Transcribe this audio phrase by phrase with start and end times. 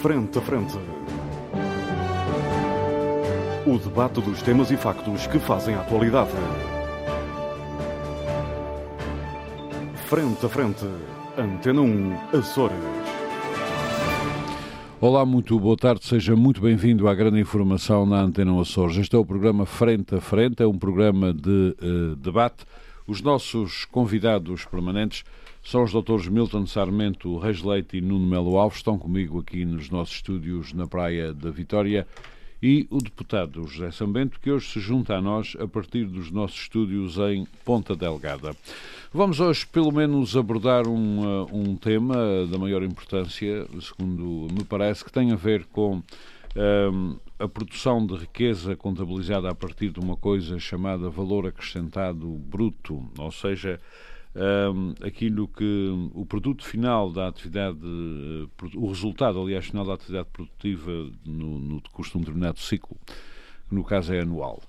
[0.00, 0.78] Frente a Frente.
[3.66, 6.30] O debate dos temas e factos que fazem a atualidade.
[10.06, 10.86] Frente a Frente.
[11.36, 12.76] Antena 1, Açores.
[15.00, 18.96] Olá, muito boa tarde, seja muito bem-vindo à grande informação na Antena Açores.
[18.98, 22.64] Este é o programa Frente a Frente, é um programa de uh, debate.
[23.04, 25.24] Os nossos convidados permanentes
[25.62, 29.90] são os doutores Milton Sarmento Reis Leite e Nuno Melo Alves, estão comigo aqui nos
[29.90, 32.06] nossos estúdios na Praia da Vitória,
[32.62, 36.62] e o deputado José Sambento, que hoje se junta a nós a partir dos nossos
[36.62, 38.56] estúdios em Ponta Delgada.
[39.12, 42.16] Vamos hoje, pelo menos, abordar um, uh, um tema
[42.50, 46.02] da maior importância, segundo me parece, que tem a ver com
[46.56, 53.08] um, a produção de riqueza contabilizada a partir de uma coisa chamada valor acrescentado bruto,
[53.16, 53.80] ou seja,
[54.34, 57.78] um, aquilo que o produto final da atividade,
[58.74, 60.92] o resultado, aliás, final da atividade produtiva
[61.24, 62.96] no, no decurso de um determinado ciclo,
[63.68, 64.62] que no caso é anual.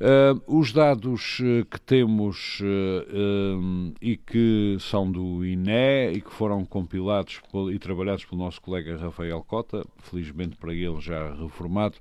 [0.00, 6.64] Uh, os dados uh, que temos uh, e que são do INE e que foram
[6.64, 7.38] compilados
[7.70, 11.98] e trabalhados pelo nosso colega Rafael Cota, felizmente para ele já reformado,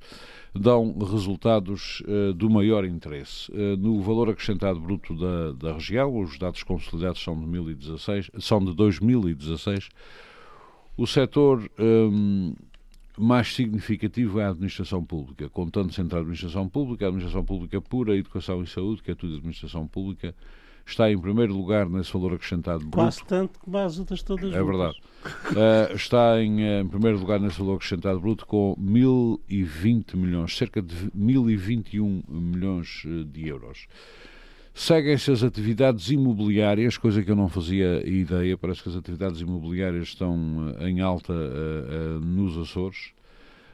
[0.55, 3.52] dão resultados uh, do maior interesse.
[3.77, 8.73] No valor acrescentado bruto da, da região, os dados consolidados são de, 2016, são de
[8.75, 9.89] 2016,
[10.95, 12.53] o setor um,
[13.19, 18.13] mais significativo é a administração pública, contando-se entre a administração pública, a administração pública pura,
[18.13, 20.33] a educação e saúde, que é tudo administração pública,
[20.85, 22.95] está em primeiro lugar nesse valor acrescentado bruto.
[22.95, 24.99] Quase tanto como as outras todas É verdade.
[25.25, 30.95] Uh, está em, em, primeiro lugar nesse valor acrescentado bruto com 1.020 milhões, cerca de
[31.11, 33.87] 1.021 milhões eh, de euros.
[34.80, 40.08] Seguem-se as atividades imobiliárias, coisa que eu não fazia ideia, parece que as atividades imobiliárias
[40.08, 43.11] estão eh, em alta uh, uh, nos Açores.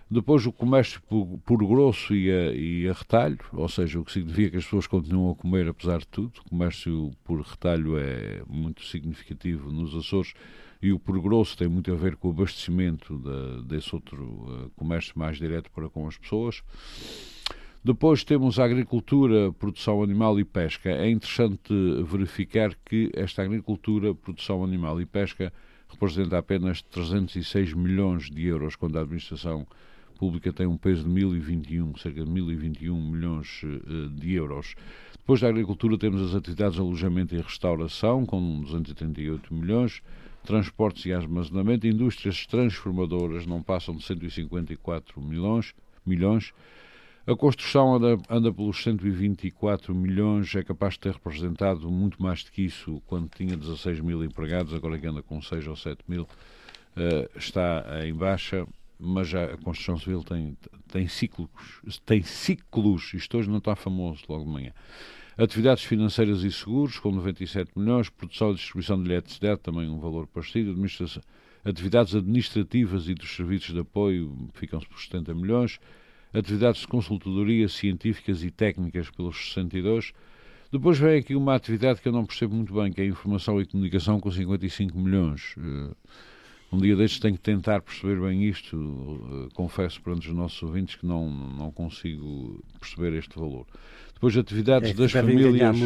[0.10, 4.12] Depois o comércio por, por grosso e a, e a, retalho, ou seja, o que
[4.12, 6.42] significa que as pessoas continuam a comer apesar de tudo.
[6.44, 10.34] O comércio por retalho é muito significativo nos Açores
[10.82, 14.72] e o por grosso tem muito a ver com o abastecimento de, desse outro uh,
[14.76, 16.64] comércio mais direto para com as pessoas.
[17.86, 20.90] Depois temos a agricultura, produção animal e pesca.
[20.90, 21.72] É interessante
[22.04, 25.54] verificar que esta agricultura, produção animal e pesca
[25.88, 29.68] representa apenas 306 milhões de euros, quando a administração
[30.18, 34.74] pública tem um peso de 1021, cerca de 1021 milhões uh, de euros.
[35.20, 40.02] Depois da agricultura temos as atividades de alojamento e restauração, com 238 milhões,
[40.44, 46.52] transportes e armazenamento, indústrias transformadoras não passam de 154 milhões, milhões.
[47.28, 52.52] A construção anda, anda pelos 124 milhões, é capaz de ter representado muito mais do
[52.52, 56.24] que isso quando tinha 16 mil empregados, agora que anda com 6 ou 7 mil,
[56.24, 58.68] uh, está em baixa
[59.00, 61.50] mas já a construção civil tem, tem ciclos,
[62.06, 64.72] tem ciclos, isto hoje não está famoso logo de manhã.
[65.38, 70.28] Atividades financeiras e seguros, com 97 milhões, produção e distribuição de eletricidade, também um valor
[70.28, 71.22] parecido, administração,
[71.66, 75.78] atividades administrativas e dos serviços de apoio, ficam-se por 70 milhões,
[76.38, 80.14] atividades de consultadoria científicas e técnicas pelos 62
[80.72, 83.62] depois vem aqui uma atividade que eu não percebo muito bem, que é a informação
[83.62, 85.56] e comunicação com 55 milhões.
[85.58, 85.96] Uh,
[86.72, 88.76] um dia destes tenho que tentar perceber bem isto.
[88.76, 93.66] Uh, confesso perante os nossos ouvintes que não, não consigo perceber este valor.
[94.14, 95.78] Depois, atividades é das famílias.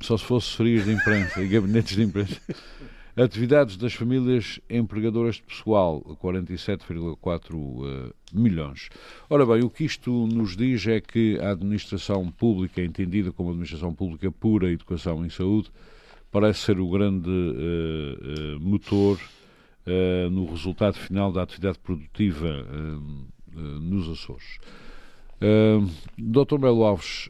[0.00, 2.40] Só se fosse frios de imprensa e gabinetes de imprensa.
[3.16, 8.88] Atividades das famílias empregadoras de pessoal, 47,4 uh, milhões.
[9.30, 13.94] Ora bem, o que isto nos diz é que a administração pública, entendida como administração
[13.94, 15.70] pública pura, educação e saúde,
[16.32, 19.20] parece ser o grande uh, uh, motor
[19.86, 24.58] uh, no resultado final da atividade produtiva uh, uh, nos Açores.
[26.16, 26.58] Dr.
[26.58, 27.28] Melo Alves,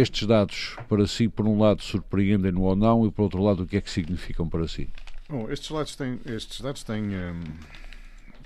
[0.00, 3.66] estes dados para si, por um lado, surpreendem-no ou não, e por outro lado, o
[3.66, 4.88] que é que significam para si?
[5.28, 7.42] Bom, estes dados têm, estes dados têm, um,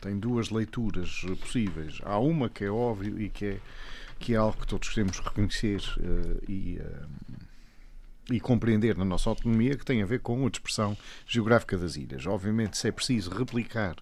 [0.00, 1.98] têm duas leituras possíveis.
[2.04, 3.60] Há uma que é óbvio e que é,
[4.18, 5.82] que é algo que todos queremos reconhecer
[6.48, 6.80] e
[8.30, 10.96] e compreender na nossa autonomia que tem a ver com a dispersão
[11.26, 12.26] geográfica das ilhas.
[12.26, 13.96] Obviamente, se é preciso replicar,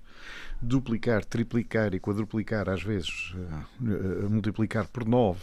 [0.60, 5.42] duplicar, triplicar e quadruplicar, às vezes uh, multiplicar por nove,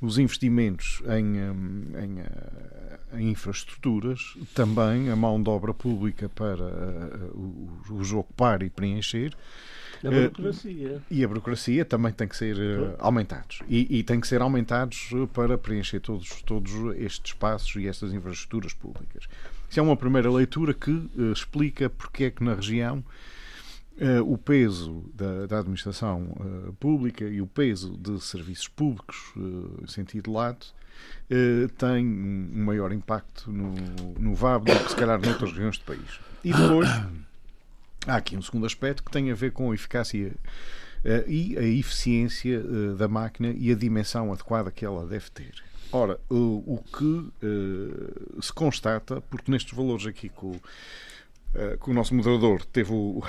[0.00, 1.36] os investimentos em,
[1.98, 9.36] em, em, infraestruturas, também a mão de obra pública para uh, os ocupar e preencher,
[10.04, 11.00] a burocracia.
[11.08, 12.56] E a burocracia também tem que ser
[12.98, 13.60] aumentados.
[13.68, 18.74] E, e tem que ser aumentados para preencher todos, todos estes espaços e estas infraestruturas
[18.74, 19.28] públicas.
[19.70, 23.04] Isso é uma primeira leitura que explica porque é que na região
[24.00, 29.86] Uh, o peso da, da administração uh, pública e o peso de serviços públicos, uh,
[29.86, 30.74] sentido lato,
[31.78, 33.74] tem um maior impacto no,
[34.18, 36.20] no VAB do que se calhar noutras regiões do país.
[36.44, 36.88] E depois
[38.06, 40.32] há aqui um segundo aspecto que tem a ver com a eficácia
[41.26, 42.62] e a eficiência
[42.94, 45.54] da máquina e a dimensão adequada que ela deve ter.
[45.90, 47.32] Ora, o, o que
[48.40, 50.60] se constata, porque nestes valores aqui que o,
[51.82, 53.24] que o nosso moderador teve o,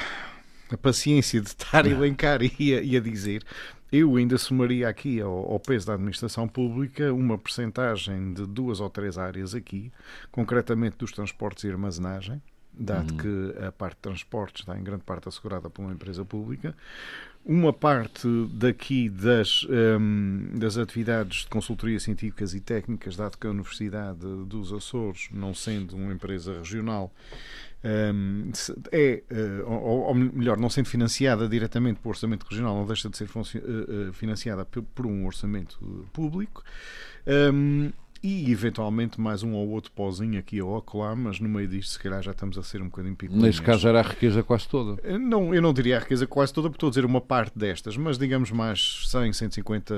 [0.72, 3.44] a paciência de estar a elencar e a, e a dizer,
[3.92, 9.20] eu ainda somaria aqui ao, peso da administração pública uma percentagem de duas ou três
[9.20, 9.92] áreas aqui,
[10.32, 12.42] concretamente dos transportes e armazenagem,
[12.74, 13.18] dado uhum.
[13.18, 16.76] que a parte de transportes está em grande parte assegurada por uma empresa pública,
[17.46, 23.52] uma parte daqui das, um, das atividades de consultoria científicas e técnicas, dado que a
[23.52, 27.14] Universidade dos Açores, não sendo uma empresa regional,
[27.84, 33.26] é, eh, ou, melhor, não sendo financiada diretamente pelo orçamento regional, não deixa de ser
[33.26, 36.64] eh, eh, financiada por um orçamento público
[38.24, 42.00] e eventualmente mais um ou outro pozinho aqui ou acolá, mas no meio disto se
[42.00, 43.44] calhar já estamos a ser um bocadinho picuinhos.
[43.44, 45.02] Neste caso era a riqueza quase toda.
[45.04, 47.60] Eh, não, eu não diria a riqueza quase toda, porque estou a dizer uma parte
[47.60, 49.98] destas, mas digamos mais 100, 150 uh,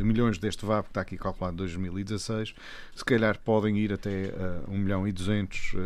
[0.00, 2.54] uh, milhões deste VAP que está aqui calculado em 2016,
[2.94, 4.32] se calhar podem ir até
[4.66, 5.78] uh, 1 milhão e 200 uh,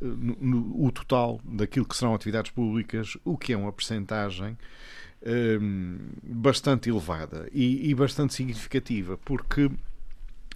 [0.00, 4.56] no, no, o total daquilo que serão atividades públicas, o que é uma percentagem
[5.24, 9.70] um, bastante elevada e, e bastante significativa, porque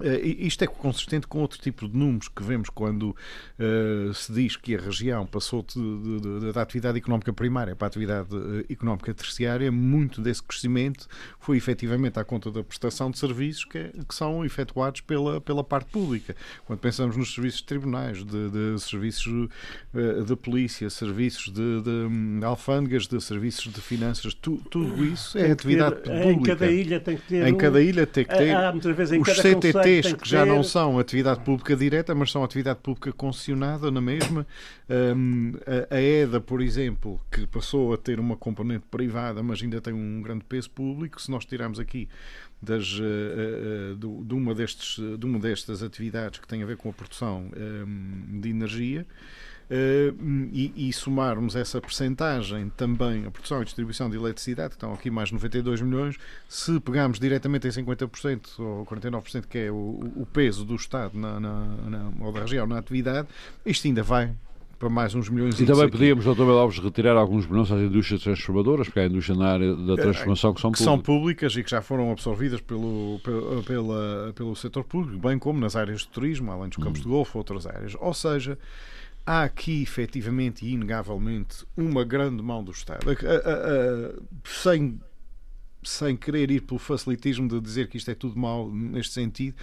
[0.03, 3.17] isto é consistente com outro tipo de números que vemos quando
[3.59, 7.87] uh, se diz que a região passou de, de, de, da atividade económica primária para
[7.87, 9.73] a atividade uh, económica terciária.
[9.73, 11.09] Muito desse crescimento
[11.41, 15.91] foi efetivamente à conta da prestação de serviços que, que são efetuados pela, pela parte
[15.91, 16.37] pública.
[16.67, 19.49] Quando pensamos nos serviços de tribunais, de, serviços
[20.27, 25.97] de polícia, serviços de, de, alfândegas, de serviços de finanças, tu, tudo isso é atividade
[25.97, 26.31] ter, pública.
[26.31, 27.47] Em cada ilha tem que ter.
[27.47, 28.55] Em um, cada ilha tem que ter.
[28.55, 32.15] Há, muitas vezes em os cada CTT Que, que já não são atividade pública direta,
[32.15, 34.47] mas são atividade pública concessionada na mesma.
[34.89, 35.53] Um,
[35.91, 39.93] a, a, EDA, por exemplo, que passou a ter uma componente privada, mas ainda tem
[39.93, 42.09] um grande peso público, se nós tirarmos aqui
[42.61, 46.77] das, uh, uh, de, de, uma destes, de uma destas atividades que tem a ver
[46.77, 49.07] com a produção um, de energia,
[50.53, 55.11] e, e, somarmos essa percentagem também a produção e distribuição de eletricidade, que estão aqui
[55.11, 56.17] mais 92 milhões,
[56.49, 61.41] se pegarmos diretamente em 50% ou 49%, que é o, o peso do Estado na,
[61.41, 63.27] na, na, ou da região na atividade,
[63.65, 64.33] isto ainda vai
[64.79, 66.43] para mais uns milhões e também pedíamos, Dr.
[66.51, 70.53] Alves, retirar alguns milhões às indústrias transformadoras, porque há a indústria na área da transformação
[70.53, 70.85] que são que públicas.
[70.85, 75.59] são públicas e que já foram absorvidas pelo, pelo, pela, pelo setor público, bem como
[75.59, 77.05] nas áreas de turismo, além dos campos hum.
[77.05, 77.97] de golfe, outras áreas.
[77.99, 78.59] Ou seja,
[79.27, 83.05] há aqui efetivamente e inegavelmente uma grande mão do Estado.
[84.45, 85.01] sem,
[85.83, 89.57] sem querer ir pelo facilitismo de dizer que isto é tudo mau neste sentido,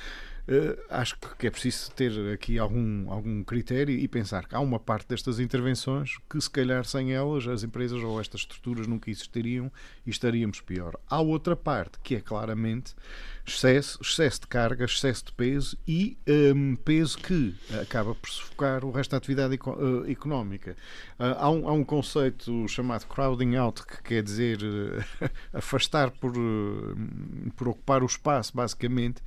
[0.45, 4.77] Uh, acho que é preciso ter aqui algum, algum critério e pensar que há uma
[4.77, 9.71] parte destas intervenções que, se calhar, sem elas, as empresas ou estas estruturas nunca existiriam
[10.05, 10.99] e estaríamos pior.
[11.09, 12.93] Há outra parte que é claramente
[13.45, 18.91] excesso, excesso de carga, excesso de peso e um, peso que acaba por sufocar o
[18.91, 20.75] resto da atividade uh, económica.
[21.19, 24.59] Uh, há, um, há um conceito chamado crowding out, que quer dizer
[25.51, 26.33] afastar por,
[27.55, 29.21] por ocupar o espaço, basicamente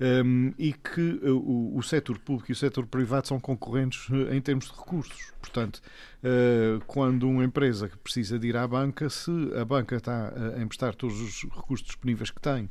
[0.00, 4.32] um, e que uh, o, o setor público e o setor privado são concorrentes uh,
[4.32, 5.32] em termos de recursos.
[5.40, 5.80] Portanto,
[6.22, 10.62] uh, quando uma empresa que precisa de ir à banca, se a banca está a
[10.62, 12.68] emprestar todos os recursos disponíveis que tem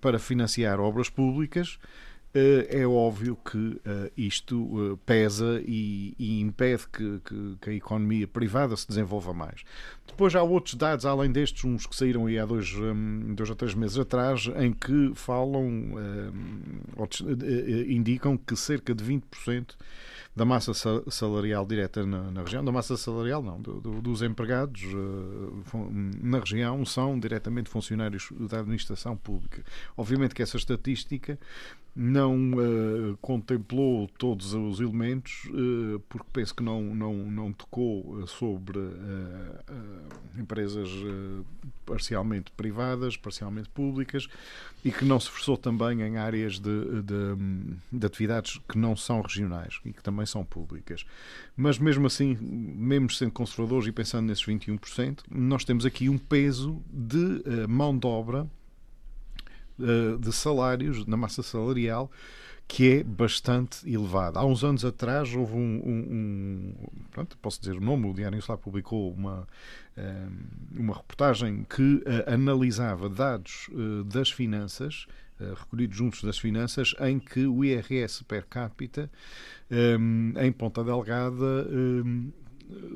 [0.00, 1.80] para financiar obras públicas, eh,
[2.34, 8.26] é óbvio que eh, isto eh, pesa e, e impede que, que, que, a economia
[8.26, 9.62] privada se desenvolva mais.
[10.06, 13.56] Depois há outros dados, além destes, uns que saíram aí há dois, hum, dois ou
[13.56, 15.92] três meses atrás, em que falam,
[17.86, 19.74] indicam que cerca de 20%
[20.34, 20.72] da massa
[21.10, 24.82] salarial direta na, na, região, da massa salarial não, do, do, dos empregados
[26.22, 29.62] na região são diretamente funcionários da administração pública.
[29.94, 31.38] Obviamente que essa estatística
[31.94, 38.78] não uh, contemplou todos os elementos, uh, porque penso que não, não, não tocou sobre
[40.38, 40.88] empresas
[41.84, 44.28] parcialmente privadas, parcialmente públicas,
[44.84, 47.36] e que não se forçou também em áreas de, de,
[47.92, 51.04] de, atividades que não são regionais e que também são públicas.
[51.56, 56.82] Mas mesmo assim, mesmo sendo conservadores e pensando nesses 21%, nós temos aqui um peso
[56.90, 58.48] de uh, mão de obra, uh,
[60.18, 62.10] de salários, na massa salarial,
[62.66, 64.38] que é bastante elevada.
[64.38, 66.74] Há uns anos atrás houve um, um, um
[67.10, 69.46] pronto, posso dizer o nome, o Diário Insular publicou uma,
[69.96, 70.28] eh,
[70.74, 73.68] uma reportagem que analisava dados
[74.06, 75.06] das finanças
[75.56, 79.10] recolhidos juntos das finanças, em que o IRS per capita
[80.40, 81.66] em Ponta Delgada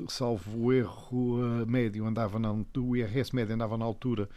[0.07, 4.29] salvo erro médio andava na, o IRS médio andava na altura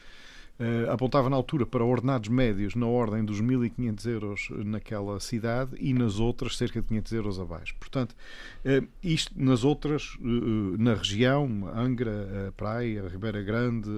[0.61, 5.95] Uh, apontava na altura para ordenados médios na ordem dos 1.500 euros naquela cidade e
[5.95, 7.75] nas outras cerca de 500 euros abaixo.
[7.81, 13.89] Portanto, uh, isto nas outras, uh, na região, Angra, Praia, Ribeira Grande,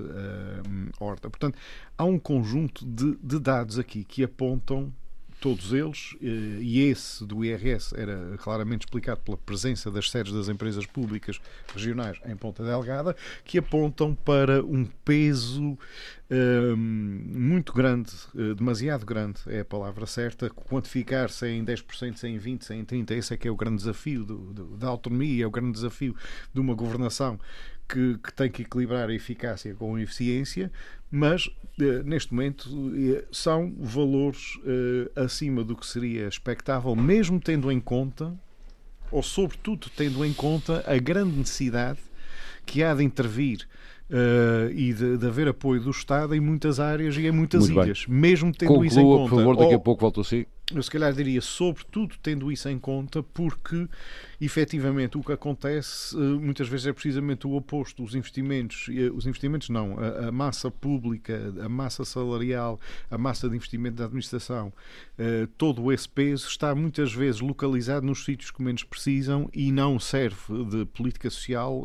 [1.01, 1.29] Horta.
[1.29, 1.59] Portanto,
[1.99, 4.93] há um conjunto de, de dados aqui que apontam
[5.43, 10.87] todos eles, e esse do IRS era claramente explicado pela presença das sedes das empresas
[10.87, 11.41] públicas
[11.75, 15.77] regionais em Ponta Delgada, que apontam para um peso
[16.77, 22.27] muito grande, eh, demasiado grande é a palavra certa, quantificar se é em 10%, se
[22.27, 24.39] é em 20%, se é em 30%, esse é que é o grande desafio do,
[24.39, 26.17] do, da autonomia, é o grande desafio
[26.53, 27.39] de uma governação
[27.89, 30.73] que, que, tem que equilibrar a eficácia com a eficiência,
[31.11, 34.59] mas eh, neste momento eh, são valores
[35.15, 38.35] acima do que seria expectável, mesmo tendo em conta,
[39.11, 41.99] ou sobretudo tendo em conta, a grande necessidade
[42.65, 43.69] que há de intervir
[44.13, 47.83] Uh, e de, de, haver apoio do Estado em muitas áreas e em muitas Muito
[47.83, 48.15] ilhas, bem.
[48.15, 49.31] mesmo tendo Conclua, isso em conta.
[49.31, 50.47] por favor, daqui a pouco volto a si.
[50.75, 53.89] Eu se calhar diria, sobretudo tendo isso em conta, porque
[54.45, 58.03] efetivamente o que acontece eh, muitas vezes é precisamente o oposto.
[58.03, 63.49] Os investimentos, eh, os investimentos não, a, a massa pública, a massa salarial, a massa
[63.49, 64.73] de investimento da administração,
[65.17, 70.01] eh, todo esse peso está muitas vezes localizado nos sítios que menos precisam e não
[70.01, 71.85] serve de política social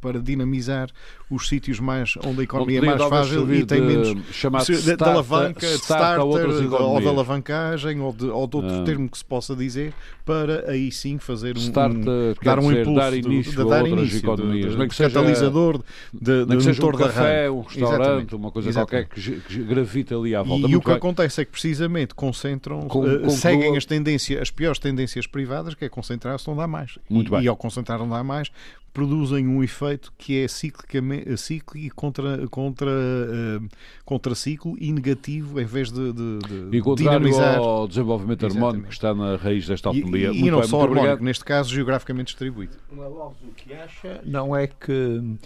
[0.00, 0.90] para dinamizar
[1.30, 5.02] os sítios mais onde a economia é mais fácil e tem menos de, de, de
[5.04, 8.84] alavanca, de starter, ou de alavancagem ou de, ou de outro ah.
[8.84, 12.04] termo que se possa dizer para aí sim fazer fazer um, Start, um
[12.44, 14.72] dar um dizer, impulso, dar início de, de dar início economias.
[14.72, 15.82] De, de, de catalisador
[16.12, 18.34] de, de, de seja motor um café, da um restaurante, Exatamente.
[18.34, 19.08] uma coisa Exatamente.
[19.08, 20.68] qualquer que, gravita ali à volta.
[20.68, 20.96] E, e o que bem.
[20.96, 25.84] acontece é que precisamente concentram, com, uh, seguem as tendências, as piores tendências privadas, que
[25.84, 26.98] é concentrar-se onde há mais.
[27.08, 27.42] Muito e, bem.
[27.44, 28.50] e ao concentrar onde há mais,
[28.92, 33.68] produzem um efeito que é ciclicamente, cíclico e contra, contra, uh,
[34.04, 36.38] contra ciclo e negativo em vez de, de,
[36.70, 37.58] de e dinamizar.
[37.58, 38.64] ao desenvolvimento Exatamente.
[38.64, 40.30] harmónico que está na raiz desta autonomia.
[40.30, 42.76] E, e, e não bem, só harmónico, neste caso geograficamente distribuído.
[42.90, 45.38] O que acha não é que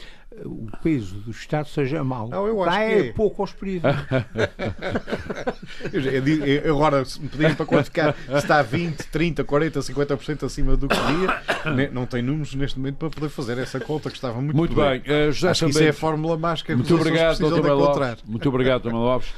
[0.45, 2.28] o peso do Estado seja mau.
[2.28, 4.00] Não, eu acho Dá que é, é pouco aos privados.
[5.93, 10.88] eu, agora, se me pedirem para quantificar se está 20, 30, 40, 50% acima do
[10.88, 14.57] que devia, não tem números neste momento para poder fazer essa conta que estava muito
[14.57, 15.00] Muito bem.
[15.00, 17.66] Uh, José acho que isso é a fórmula mágica muito obrigado, Dr.
[17.69, 18.25] Lopes.
[18.26, 18.95] Muito obrigado, Dr.
[18.95, 19.35] Lopes.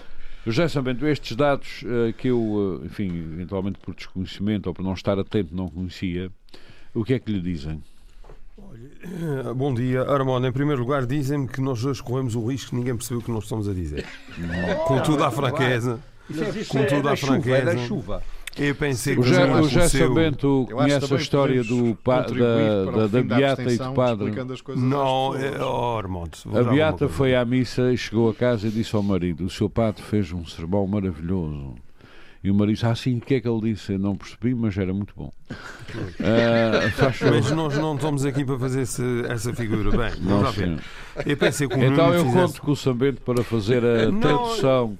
[0.46, 4.94] José Sambento, estes dados uh, que eu, uh, enfim, eventualmente por desconhecimento ou por não
[4.94, 6.30] estar atento, não conhecia,
[6.94, 7.82] o que é que lhe dizem?
[8.58, 10.46] Olha, bom dia, Armando.
[10.46, 13.30] Em primeiro lugar, dizem-me que nós hoje corremos o risco que ninguém percebeu o que
[13.30, 14.06] nós estamos a dizer.
[14.86, 16.00] com toda a franqueza.
[16.68, 17.72] Com toda a franqueza.
[17.72, 18.22] É chuva.
[18.58, 23.06] Eu pensei que o José, o José Sabento conhece a história do pa, da, da,
[23.06, 24.32] da Beata e do Padre.
[24.76, 26.38] Não, é, oh, Armando.
[26.54, 29.68] A Beata foi à missa e chegou a casa e disse ao marido: O seu
[29.68, 31.74] padre fez um sermão maravilhoso.
[32.46, 33.94] E o marido disse, ah, sim, o que é que ele disse?
[33.94, 35.32] Eu não percebi, mas era muito bom.
[35.50, 39.90] uh, mas nós não estamos aqui para fazer esse, essa figura.
[39.90, 40.42] Bem, não,
[41.26, 42.46] Eu pensei que o Então eu fizesse...
[42.46, 44.96] conto com o Sambento para fazer a não, tradução.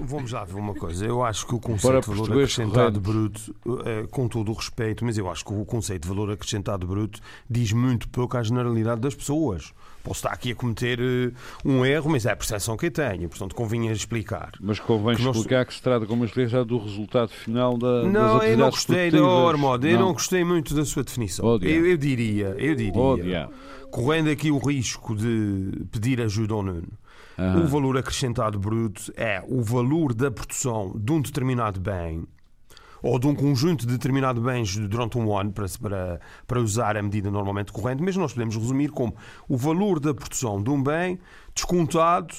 [0.00, 1.06] Vamos lá ver uma coisa.
[1.06, 5.16] Eu acho que o conceito de valor acrescentado bruto, é, com todo o respeito, mas
[5.16, 9.14] eu acho que o conceito de valor acrescentado bruto diz muito pouco à generalidade das
[9.14, 9.72] pessoas.
[10.02, 11.32] Posso estar aqui a cometer uh,
[11.64, 14.50] um erro, mas é a percepção que eu tenho, portanto convinha explicar.
[14.60, 15.68] Mas convém que explicar nós...
[15.68, 19.48] que se trata, como explicar, do resultado final da, não, das eu não gostei, não,
[19.48, 21.44] Armando, eu não gostei muito da sua definição.
[21.46, 26.62] Oh, eu, eu, diria, eu diria, oh, correndo aqui o risco de pedir ajuda ao
[26.62, 26.88] Nuno,
[27.38, 32.24] o valor acrescentado bruto é o valor da produção de um determinado bem
[33.02, 37.02] ou de um conjunto de determinado bens durante um ano para, para, para usar a
[37.02, 39.14] medida normalmente corrente, mas nós podemos resumir como
[39.48, 41.18] o valor da produção de um bem
[41.54, 42.34] descontado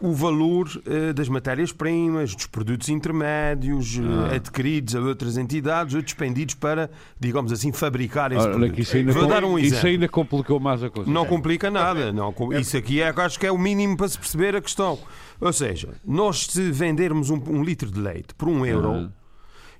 [0.00, 4.34] o valor uh, das matérias-primas, dos produtos intermédios uh, ah.
[4.36, 8.80] adquiridos a outras entidades ou despendidos para, digamos assim, fabricar esse Olha, produto.
[8.80, 11.10] Isso ainda, Vou dar um isso ainda complicou mais a coisa.
[11.10, 12.12] Não complica nada.
[12.12, 14.98] Não, isso aqui é, acho que é o mínimo para se perceber a questão.
[15.38, 19.10] Ou seja, nós se vendermos um, um litro de leite por um euro,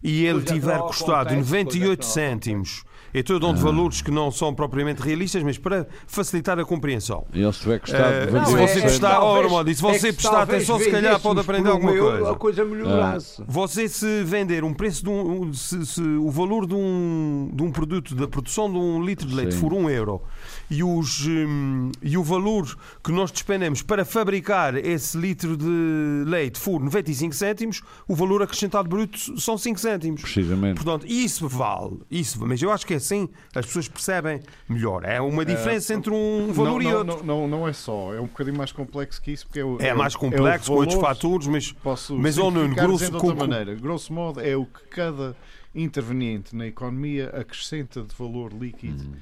[0.02, 5.02] e ele tiver custado 98 cêntimos Então eu dou de valores que não são propriamente
[5.02, 7.26] realistas, mas para facilitar a compreensão.
[7.34, 9.74] E ele se tiver gostado Eh, de se você é- prestar, talvez- oh, Armando, e
[9.74, 12.30] se é você que prestar atenção, se calhar pode aprender alguma um euro, coisa.
[12.30, 13.42] A coisa melhorasse.
[13.48, 17.62] Você se vender um preço de um, um- se, se o valor de um, de
[17.64, 19.60] um produto da produção de um litro de leite Sim.
[19.60, 20.22] for um euro
[20.70, 26.58] e, os, hum, e o valor que nós despendemos para fabricar esse litro de leite
[26.60, 30.22] for 95 cêntimos, o valor acrescentado bruto são 5 cêntimos.
[30.22, 30.76] Precisamente.
[30.76, 35.04] Portanto, isso vale, isso, mas eu acho que assim as pessoas percebem melhor.
[35.04, 37.16] É uma diferença entre um valor não, e outro.
[37.26, 39.76] Não, não, não é só, é um bocadinho mais complexo que isso, porque é, o,
[39.80, 43.34] É o- mais é complexo, com outros fatores, mas Posso Mas, oh, Nuno, grosso- com-
[43.34, 43.74] maneira.
[43.74, 45.34] Grosso modo, é o que cada
[45.74, 49.04] interveniente na economia acrescenta de valor líquido.
[49.04, 49.12] Hum.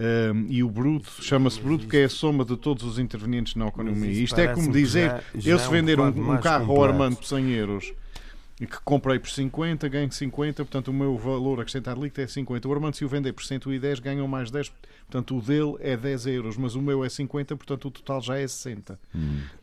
[0.00, 3.66] Um, e o bruto chama-se bruto porque é a soma de todos os intervenientes na
[3.66, 4.10] economia.
[4.12, 6.84] Isto é como dizer, já- já eu é se vender um, um carro ao.
[6.84, 7.92] Armando por 100 euros
[8.66, 12.66] que comprei por 50, ganho 50, portanto o meu valor acrescentado líquido é 50.
[12.68, 14.72] O Armando se o vender por 110 ganham mais 10,
[15.06, 18.36] portanto o dele é 10 euros, mas o meu é 50, portanto o total já
[18.38, 18.98] é 60.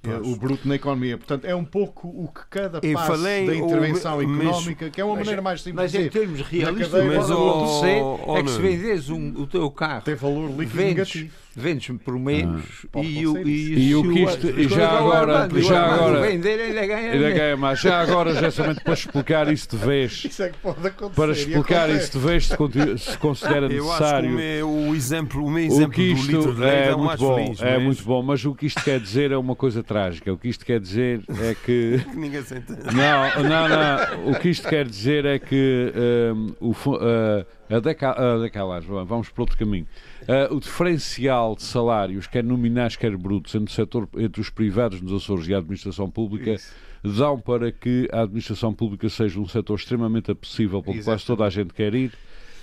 [0.03, 1.17] É o bruto na economia.
[1.17, 4.89] Portanto é um pouco o que cada Eu passo falei, da o- intervenção mas- económica,
[4.89, 7.31] que é uma maneira mais simples Mas de em dizer, termos realistas, o Mas, que
[7.33, 10.95] oh, acontecer oh, é que se vendes um- o teu carro, tem valor líquido vendes,
[10.95, 11.33] negativo.
[11.55, 15.61] Vendes por menos Pode e, o, e, E o que isto- e já agora- Armando,
[15.61, 17.79] já o agora- vender ainda ganha Ainda ganha mais.
[17.79, 21.15] Já agora, já somente para explicar isso de vez, Isso é que pode acontecer.
[21.21, 24.29] para explicar isso de vez, se, considera eu acho que o necessário.
[24.31, 26.97] meu, o exemplo, o meu O exemplo que do litro isto de é, é, o
[26.97, 27.61] muito mais bom, feliz.
[27.61, 30.31] é mas muito bom, mas o que isto quer dizer é uma coisa trágica.
[30.33, 32.79] O que isto quer dizer é que que Ninguém se entende.
[32.85, 34.31] não, não, não.
[34.31, 35.91] O que isto quer dizer é que
[36.35, 39.87] hum, o, uh, a, deca, a decalagem, vamos para outro caminho.
[40.23, 45.01] Uh, o diferencial de salários, quer nominais, quer brutos, entre, o setor, entre os privados
[45.01, 46.55] nos Açores e a administração pública,
[47.03, 51.25] dão para que a administração pública seja um setor extremamente apetecível qual Exatamente.
[51.25, 52.11] toda a gente quer ir.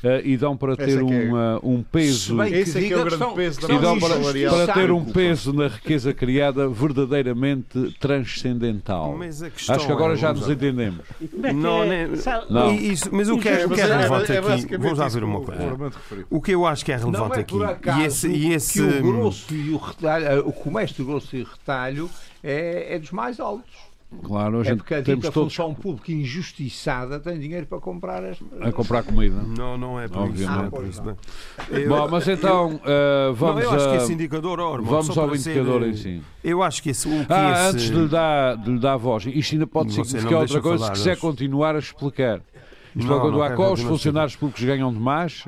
[0.04, 2.96] Uh, e dão para ter é que é- uma- um peso Esse é que é
[2.96, 4.14] o grande peso da e dão para,
[4.64, 9.14] para ter um peso na riqueza criada verdadeiramente transcendental.
[9.16, 11.00] Mas a questão Acho que agora é, já nos entendemos.
[11.54, 12.08] Não, nem-
[12.50, 12.72] Não.
[12.72, 15.08] E isso- mas o que é, o que é relevante é aqui, basicamente vamos lá
[15.08, 15.92] ver uma o- coisa.
[16.30, 18.52] o que eu acho que é Não relevante é por aqui, acaso e esse, e
[18.52, 22.10] esse que o grosso e o retalho, o comércio grosso e retalho
[22.42, 23.91] é, é dos mais altos.
[24.22, 28.22] Claro, a É gente porque a temos todos função pública injustiçada tem dinheiro para comprar
[28.24, 28.38] as...
[28.60, 29.36] a comprar comida.
[29.42, 30.42] Não, não é por isso.
[30.50, 31.02] Não é por isso.
[31.02, 31.14] Bem,
[31.70, 32.80] eu- Bom, mas então uh,
[33.28, 35.94] não, vamos, eu acho que a- esse indicador, oh, irmão, vamos ao ser- indicador em
[35.96, 36.22] si.
[36.44, 37.08] Eu acho que esse.
[37.08, 39.92] O que Ah, esse antes de lhe, dar, de lhe dar voz, isto ainda pode
[39.92, 42.40] Você significar não outra coisa falar, se quiser continuar a explicar.
[42.94, 45.46] Isto Não, continuar não qual quero os funcionários públicos ganham de mais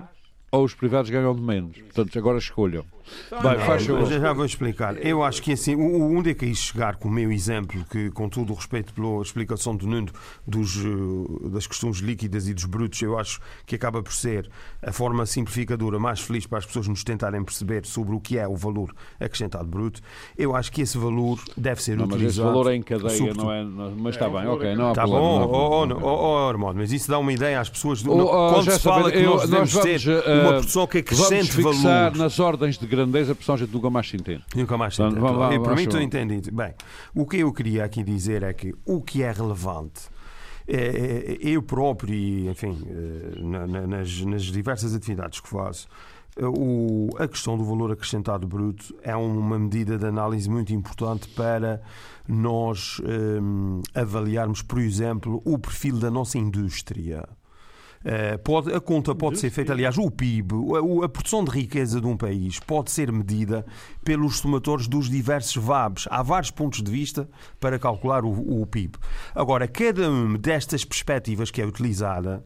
[0.51, 1.77] ou os privados ganham de menos.
[1.77, 2.85] Portanto, agora escolham.
[3.31, 4.07] Bem, faz favor.
[4.07, 4.97] já, já vou explicar.
[5.05, 8.11] Eu acho que assim, onde é que é isso chegar com o meu exemplo, que
[8.11, 10.09] com todo o respeito pela explicação do Nuno
[10.47, 14.49] dos, eh, das questões líquidas e dos brutos, eu acho que acaba por ser
[14.83, 18.47] a forma simplificadora mais feliz para as pessoas nos tentarem perceber sobre o que é
[18.49, 20.01] o valor acrescentado bruto.
[20.37, 22.49] Eu acho que esse valor deve ser Não, mas esse utilizado.
[22.49, 23.65] valor é em cadeia, sobretudo- não é?
[23.65, 25.23] não- Mas está É, bem, ok, é não há Tá problema.
[25.27, 26.01] bom, não há oh, problema.
[26.07, 28.05] oh, oh, Armando, mas isso dá uma ideia às pessoas.
[28.07, 31.27] Oh, oh, quando se fala que eu- nós devemos ter eh, uma produção que vamos
[31.27, 31.73] acrescente fixar
[32.11, 32.17] valor.
[32.17, 33.35] nas ordens de grandeza,
[33.75, 34.45] nunca mais se entende.
[35.21, 35.65] Vá- vá- entende.
[35.65, 36.53] Para mim, estou entendido.
[36.53, 36.75] Bem,
[37.15, 40.13] o que eu queria aqui dizer é que o que é relevante.
[40.67, 40.77] é-
[41.35, 45.87] é- eu próprio, e, enfim, eh, na- na- nas, nas diversas atividades que faço,
[46.39, 51.29] eh, o- a questão do valor acrescentado bruto é uma medida de análise muito importante
[51.29, 51.83] para
[52.27, 57.29] nós hum, avaliarmos, por exemplo, o perfil da nossa indústria.
[58.05, 60.55] Eh, pode, a conta pode ser feita, aliás, o PIB,
[61.03, 63.65] a, produção de riqueza de um país pode ser medida
[64.05, 66.07] pelos somatórios dos diversos VABs.
[66.11, 68.99] Há vários pontos de vista para calcular o, o PIB.
[69.35, 72.45] Agora, cada uma destas perspectivas que é utilizada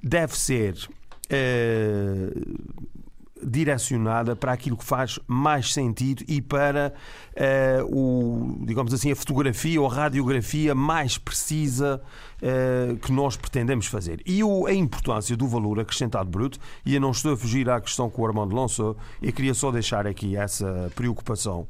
[0.00, 0.76] deve ser
[1.28, 2.30] eh,
[3.42, 6.92] direcionada para aquilo que faz mais sentido e para
[7.34, 12.00] eh, o, digamos assim, a fotografia ou a radiografia mais precisa
[12.42, 14.20] eh, que nós pretendemos fazer.
[14.26, 17.80] E o- a importância do valor acrescentado bruto, e eu não estou a fugir à
[17.80, 21.66] questão que o Armando lançou, eu queria só deixar aqui essa preocupação.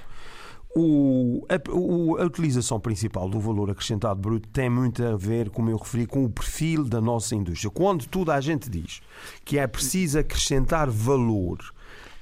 [0.75, 5.69] O- a, o- a utilização principal do valor acrescentado bruto tem muito a ver, como
[5.69, 7.71] eu referi, com o perfil da nossa indústria.
[7.71, 9.01] Quando toda a gente diz
[9.45, 11.59] que é preciso acrescentar valor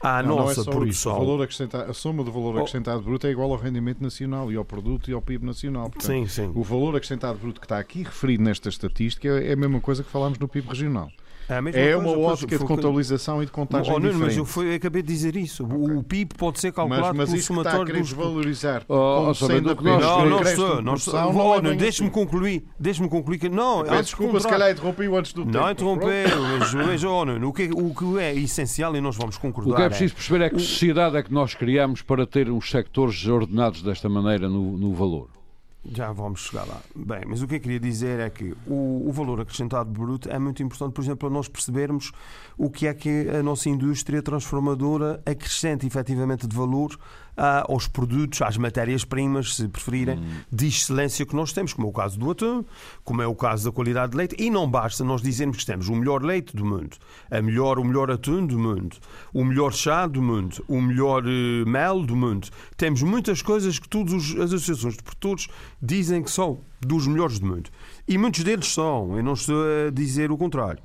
[0.01, 0.71] à Não, não é nossa só isso.
[0.71, 1.81] produção.
[1.89, 2.59] A soma do valor Oh.
[2.61, 5.91] acrescentado bruto é igual ao rendimento nacional e ao produto e ao PIB nacional.
[5.91, 6.51] Portanto, Sim, sim.
[6.55, 10.09] O valor acrescentado bruto que está aqui referido nesta estatística é a mesma coisa que
[10.11, 11.11] falámos no PIB regional.
[11.49, 14.71] É, é uma coisa, ótica de contabilização e de contagem oh, não, Mas eu, foi,
[14.71, 15.65] eu acabei de dizer isso.
[15.65, 15.97] Okay.
[15.97, 18.09] O PIB pode ser calculado mas, mas pelo somatório dos...
[18.09, 20.83] desvalorizar oh, sendo que nós não, não estou.
[20.83, 21.33] Não estou.
[21.33, 22.67] Não, é deixe-me concluir.
[22.79, 23.49] Deixe-me concluir que...
[23.49, 25.57] Não, Peço desculpa, se calhar interrompi antes do tempo.
[25.57, 29.39] Não interrompeu, mas, mas oh, não, o, que, o que é essencial e nós vamos
[29.39, 29.73] concordar...
[29.73, 32.71] O que é preciso perceber é que sociedade é que nós criamos para ter uns
[32.71, 35.38] sectores ordenados desta maneira no, no valor.
[35.85, 36.81] Já vamos chegar lá.
[36.95, 40.39] Bem, mas o que eu queria dizer é que o, o, valor acrescentado bruto é
[40.39, 42.13] muito importante, por exemplo, para nós percebermos
[42.57, 46.99] o que é que a nossa indústria transformadora acrescenta efetivamente de valor
[47.39, 50.41] aos produtos, às matérias-primas, se preferirem, hum.
[50.51, 52.65] de excelência que nós temos, como é o caso do atum,
[53.05, 54.37] como é o caso da qualidade de leite.
[54.39, 56.97] E não basta nós dizermos que temos o melhor leite do mundo,
[57.31, 58.97] a melhor, o melhor atum do mundo,
[59.33, 62.49] o melhor chá do mundo, o melhor uh, mel do mundo.
[62.77, 65.49] Temos muitas coisas que todas as associações de produtores
[65.81, 67.71] dizem que são dos melhores do mundo.
[68.07, 70.83] E muitos deles são, eu não estou a dizer o contrário.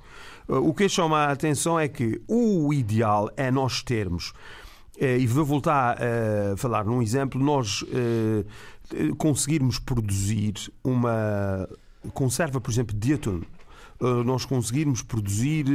[0.47, 4.33] Uh, o que chama a atenção é que o ideal é nós termos
[4.99, 8.45] e vou voltar a falar num exemplo, nós eh,
[9.17, 10.53] conseguirmos produzir
[10.83, 11.67] uma
[12.13, 13.41] conserva, por exemplo, de atum,
[13.99, 15.65] eh, nós conseguirmos produzir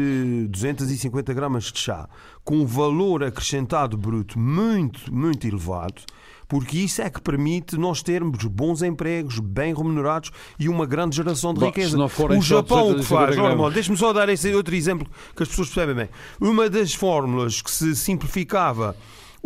[0.49, 2.09] 250 gramas de chá
[2.45, 6.03] com um valor acrescentado bruto muito, muito elevado,
[6.49, 11.53] porque isso é que permite nós termos bons empregos, bem remunerados e uma grande geração
[11.53, 11.99] de Bom, riqueza.
[11.99, 15.07] o Japão o que faz, normal, deixe-me só dar esse outro exemplo
[15.37, 16.09] que as pessoas percebem bem.
[16.41, 18.97] Uma das fórmulas que se simplificava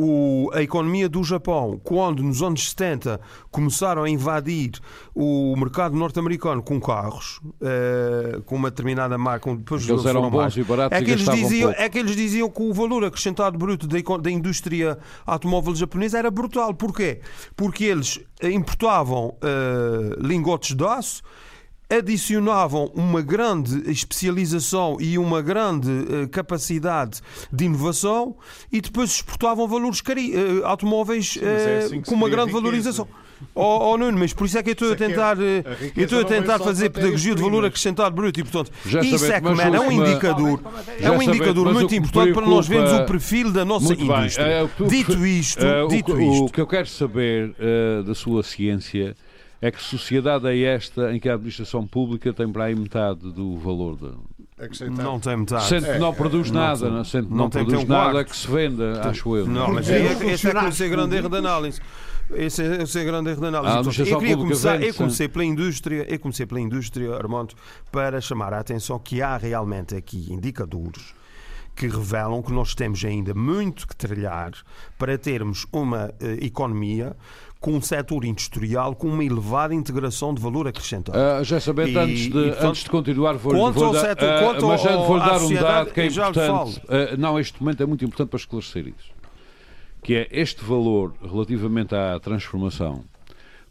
[0.03, 3.21] o, a economia do Japão, quando nos anos 70
[3.53, 4.73] começaram a invadir
[5.15, 10.57] o mercado norte-americano com carros, uh, com uma determinada marca, depois eles eram bons mais,
[10.57, 11.83] e baratos é que, eles diziam, pouco.
[11.83, 16.31] é que eles diziam que o valor acrescentado bruto da, da indústria automóvel japonesa era
[16.31, 16.75] brutal.
[16.75, 17.21] Porquê?
[17.55, 21.23] Porque eles importavam uh, lingotes de aço
[21.99, 27.21] adicionavam uma grande especialização e uma grande uh, capacidade
[27.53, 28.35] de inovação
[28.73, 33.07] e depois exportavam valores cari uh, automóveis uh, é assim com uma grande valorização.
[33.57, 36.21] Oh, oh, Nuno, mas por isso é que eu estou a é tentar, eu estou
[36.21, 38.71] a tentar fazer pedagogia de valor acrescentado bruto e, portanto,
[39.03, 40.63] isso é, que, man, é um indicador,
[41.01, 44.71] é um indicador muito importante para nós vermos o perfil da nossa indústria.
[44.89, 46.45] Dito isto, dito isto.
[46.45, 47.53] O que eu quero saber
[48.07, 49.17] da sua ciência
[49.63, 53.57] é que sociedade é esta em que a administração pública tem para aí metade do
[53.57, 54.11] valor da.
[54.91, 55.67] Não tem metade.
[55.67, 58.25] Sente que não é, produz é, nada, não, sente que não, não produz nada um
[58.25, 59.47] que se venda, acho eu.
[59.47, 60.01] Não, mas é,
[60.33, 61.81] esse é é o grande erro de análise.
[62.35, 63.79] Esse é, esse é grande erro de análise.
[63.79, 67.55] Então, eu, queria começar, eu comecei pela indústria, eu comecei pela indústria, Armando,
[67.93, 71.15] para chamar a atenção que há realmente aqui indicadores
[71.75, 74.53] que revelam que nós temos ainda muito que trilhar
[74.99, 77.17] para termos uma uh, economia
[77.63, 81.17] com um setor industrial com uma elevada integração de valor acrescentado.
[81.17, 84.83] Uh, já sabendo, antes, de, e, antes de continuar, vou, vou dar, setor, uh, mas
[84.83, 86.81] vou dar um dado que é importante.
[86.81, 89.13] Uh, não, este momento é muito importante para esclarecer isso.
[90.03, 93.05] Que é este valor relativamente à transformação,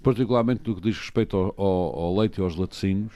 [0.02, 3.12] particularmente no que diz respeito ao, ao, ao leite e aos laticínios,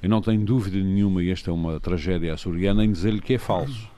[0.00, 3.38] eu não tenho dúvida nenhuma, e esta é uma tragédia açoriana, em dizer-lhe que é
[3.38, 3.90] falso.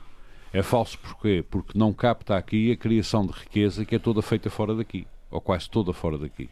[0.51, 1.45] É falso porquê?
[1.47, 5.05] Porque não capta aqui a criação de riqueza que é toda feita fora daqui
[5.35, 6.49] ou quase toda fora daqui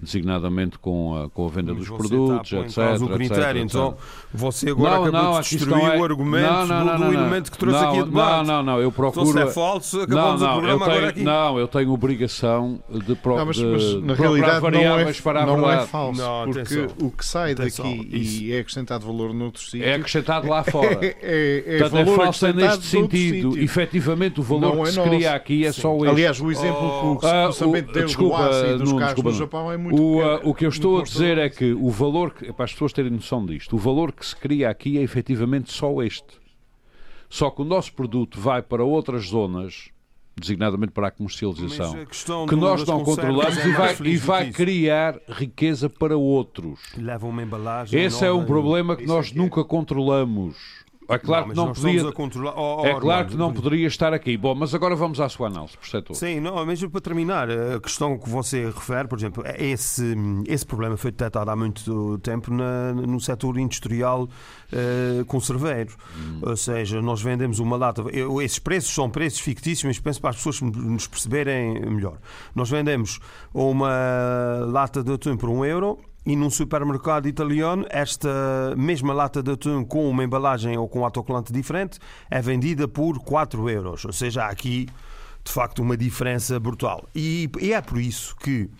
[0.00, 3.96] designadamente com a, com a venda Mas dos produtos, etc, o critério, etc, Então,
[4.32, 5.98] você agora não, acabou não, de destruir é...
[5.98, 8.46] o argumento não, não, não, do, do elemento que trouxe aqui a debate.
[8.46, 9.28] Não, não, não, eu procuro...
[9.28, 11.22] Então, se é falso, acabamos não, não, o programa tenho, agora aqui.
[11.22, 15.42] Não, eu tenho obrigação de, pro, não, mas, mas, na realidade variáveis não é, para
[15.42, 18.42] a não é falso, não, porque atenção, o que sai atenção, daqui isso.
[18.42, 19.86] e é acrescentado valor noutros sítios...
[19.90, 20.98] É acrescentado lá fora.
[21.04, 23.58] é, é, é, Portanto, é falso neste sentido.
[23.58, 26.08] Efetivamente, o valor que se cria aqui é só este.
[26.08, 29.73] Aliás, o exemplo que o ah, Sambento deu do aço e dos carros no Japão
[29.74, 30.00] é muito
[30.44, 33.10] o que eu estou a dizer é que o valor, que, para as pessoas terem
[33.10, 36.42] noção disto, o valor que se cria aqui é efetivamente só este.
[37.28, 39.90] Só que o nosso produto vai para outras zonas,
[40.36, 45.20] designadamente para a comercialização, a que nós não controlamos é e, vai, e vai criar
[45.28, 46.80] riqueza para outros.
[47.92, 50.83] Esse é um problema que nós nunca controlamos.
[51.08, 52.12] É claro não, que não podia.
[52.12, 52.54] Controlar...
[52.56, 54.36] Oh, oh, é claro que não poderia estar aqui.
[54.36, 56.14] Bom, mas agora vamos à sua análise por setor.
[56.14, 60.14] Sim, não, mesmo para terminar, a questão que você refere, por exemplo, é esse,
[60.46, 65.94] esse problema foi detectado há muito tempo na, no setor industrial uh, conserveiro.
[66.16, 66.40] Hum.
[66.42, 68.02] Ou seja, nós vendemos uma lata.
[68.12, 72.18] Eu, esses preços são preços fictícios, mas penso para as pessoas nos perceberem melhor.
[72.54, 73.20] Nós vendemos
[73.52, 73.90] uma
[74.66, 79.84] lata de atum por um euro e num supermercado italiano, esta mesma lata de atum
[79.84, 81.98] com uma embalagem ou com um autocolante diferente
[82.30, 84.04] é vendida por 4 euros.
[84.04, 84.88] Ou seja, há aqui
[85.44, 87.06] de facto uma diferença brutal.
[87.14, 88.70] E, é por isso que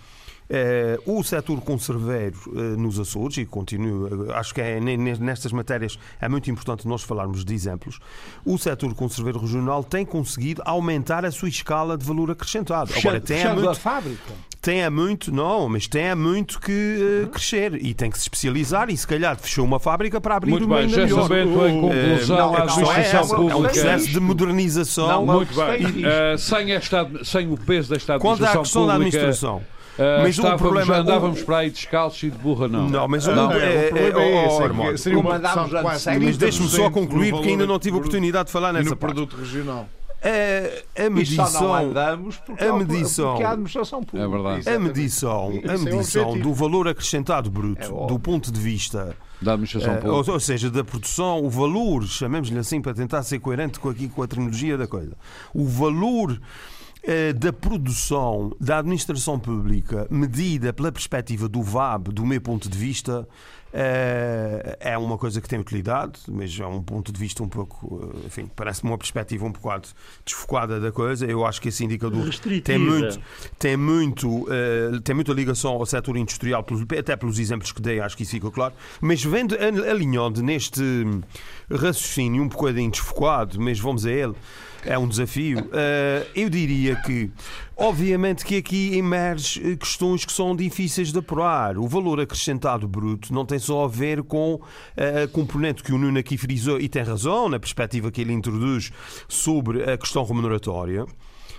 [1.07, 6.29] o setor conserveiro uh, nos Açores, e continuo, uh, acho que é, nestas matérias é
[6.29, 7.99] muito importante nós falarmos de exemplos,
[8.45, 12.93] o setor conserveiro regional tem conseguido aumentar a sua escala de valor acrescentado.
[12.97, 14.33] Agora, tem a, muito, a fábrica.
[14.61, 18.89] Tem a muito, não, mas tem a muito que crescer e tem que se especializar
[18.89, 21.29] e se calhar fechou uma fábrica para abrir muito uma bem, ainda melhor.
[21.29, 23.53] Muito em conclusão, não, a administração é, pública...
[23.53, 25.09] É um processo de modernização.
[25.09, 26.39] Não, muito bem.
[26.39, 29.63] sem, esta, sem o peso desta administração Quanto à questão pública, da administração,
[29.95, 31.45] Uh, mas o problema andávamos o...
[31.45, 32.89] para aí descalços e de burra, não.
[32.89, 35.39] Não, mas não, o, é, problema é, é, é, é seria uma
[36.21, 39.15] Mas deixe-me só concluir, porque ainda não tive a oportunidade de falar nessa no parte.
[39.15, 39.89] produto regional.
[40.25, 44.25] A, a medição, só não andamos porque, a medição, porque há administração pública.
[44.25, 44.71] É verdade.
[44.71, 49.97] A medição, a medição do valor acrescentado bruto, é do ponto de vista da administração
[49.97, 50.13] pública.
[50.13, 54.09] Ou, ou, seja, da produção, o valor, chamemos-lhe assim para tentar ser coerente com, aqui,
[54.09, 55.13] com a terminologia da coisa,
[55.53, 56.74] o valor eh,
[57.35, 63.29] da produção da administração pública medida pela perspectiva do VAB, do meu ponto de vista,
[63.64, 68.13] eh, é uma coisa que tem utilidade, mas é um ponto de vista um pouco,
[68.15, 69.89] eh, enfim, parece-me uma perspectiva um bocado
[70.25, 71.27] desfocada da coisa.
[71.27, 72.29] Eu acho que esse indicador
[72.63, 73.21] tem muito,
[73.59, 74.47] tem muito,
[75.03, 76.65] tem muita ligação ao setor industrial,
[76.99, 78.75] até pelos exemplos que dei, acho que isso fica claro.
[79.01, 80.83] Mas vendo alinhando neste
[81.69, 84.35] raciocínio um bocadinho desfocado, mas vamos a ele
[84.87, 85.59] é um desafio.
[86.35, 87.31] Eu diria que,
[87.77, 91.79] obviamente, que aqui emerge eh, questões que são difíceis de apurar.
[91.79, 94.61] O valor acrescentado bruto não tem só a ver com
[94.97, 98.33] eh, a componente que o Nuno aqui frisou, e tem razão na perspectiva que ele
[98.33, 98.93] introduz
[99.29, 101.07] sobre a questão remuneratória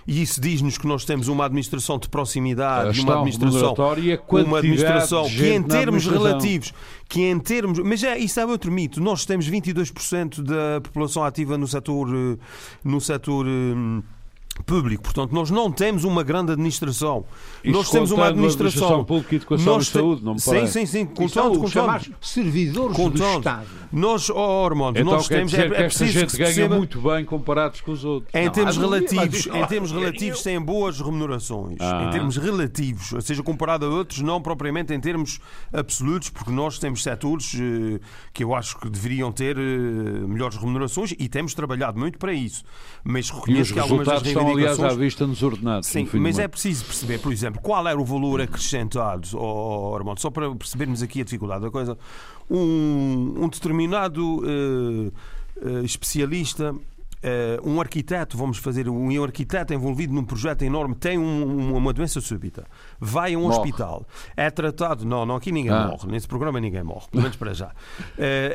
[0.06, 3.74] e isso diz-nos que nós temos uma administração de proximidade, uma administração,
[4.28, 6.72] uma administração que em termos relativos,
[7.08, 9.00] que em termos, mas é, isso é outro mito.
[9.00, 12.38] Nós temos 22% da população ativa no setor eh,
[12.84, 13.46] no setor
[14.64, 15.02] público.
[15.02, 17.24] Portanto, nós não temos uma grande administração.
[17.62, 20.72] Isso nós temos uma administração, administração pública, educação nós e saúde, não me parece.
[20.72, 21.06] Sim, sim, sim.
[21.06, 22.14] Contando, contando.
[22.20, 23.32] servidores contando.
[23.32, 23.66] do Estado.
[23.92, 25.54] Nós, oh, Armando, então, nós temos...
[25.54, 26.76] é, é preciso gente que ganha perceba...
[26.76, 28.34] muito bem comparados com os outros.
[28.34, 31.76] Em não, termos relativos, em termos relativos têm boas remunerações.
[31.80, 32.06] Ah.
[32.06, 35.40] Em termos relativos, ou seja, comparado a outros, não propriamente em termos
[35.72, 38.00] absolutos, porque nós temos setores eh,
[38.32, 42.64] que eu acho que deveriam ter eh, melhores remunerações e temos trabalhado muito para isso.
[43.04, 45.88] Mas reconheço que algumas das estão, aliás, à vista nos ordenados.
[45.88, 50.30] Sim, mas é preciso perceber, por exemplo, qual era o valor acrescentado, oh, Armando, só
[50.30, 51.96] para percebermos aqui a dificuldade da coisa.
[52.50, 55.12] Um, um determinado uh,
[55.62, 56.74] uh, especialista
[57.16, 62.20] Uh, um arquiteto, vamos fazer um arquiteto envolvido num projeto enorme, tem um, uma doença
[62.20, 62.66] súbita,
[63.00, 63.56] vai a um morre.
[63.56, 64.06] hospital,
[64.36, 65.04] é tratado.
[65.04, 65.88] Não, não, aqui ninguém ah.
[65.88, 67.66] morre, nesse programa ninguém morre, pelo menos para já.
[67.66, 67.72] Uh,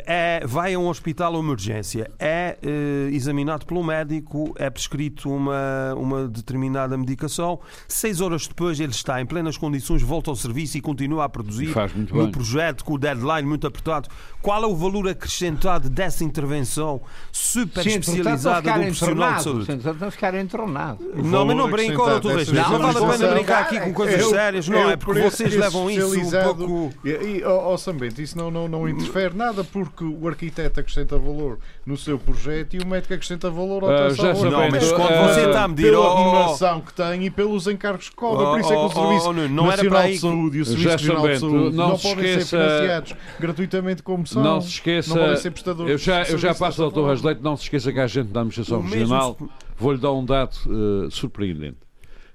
[0.06, 5.93] é, vai a um hospital ou emergência, é uh, examinado pelo médico, é prescrito uma,
[5.95, 7.60] uma determinada medicação.
[7.88, 11.73] Seis horas depois ele está em plenas condições, volta ao serviço e continua a produzir
[11.95, 12.32] no bem.
[12.32, 14.10] projeto com o deadline muito apertado.
[14.41, 17.01] Qual é o valor acrescentado dessa intervenção
[17.32, 18.62] super Sim, especializada?
[18.62, 19.67] do profissional de saúde.
[19.99, 21.04] Não ficar entronado.
[21.15, 24.89] Não, mas não brinca, doutor não vale a pena brincar aqui com coisas sérias, não
[24.89, 24.96] é?
[24.96, 26.94] Porque vocês levam isso um pouco.
[27.06, 31.98] E, ó, Sambento, isso não, não, não interfere nada porque o arquiteto acrescenta valor no
[31.98, 35.48] seu projeto e o médico acrescenta valor ao uh, já Não, mas quando uh, você
[35.48, 38.76] está a medir pela remuneração que tem e pelos encargos que cobra, por isso é
[38.76, 42.46] que o Serviço Nacional de Saúde e o Serviço Regional de Saúde não podem ser
[42.46, 44.44] financiados gratuitamente como são.
[44.44, 45.10] Não se esqueça.
[45.10, 45.91] Não podem ser prestadores.
[45.91, 47.02] Eu já, eu já passo ao Dr.
[47.02, 49.38] Rasleito, não se esqueça que a gente da Administração Regional,
[49.78, 51.78] vou-lhe dar um dado uh, surpreendente,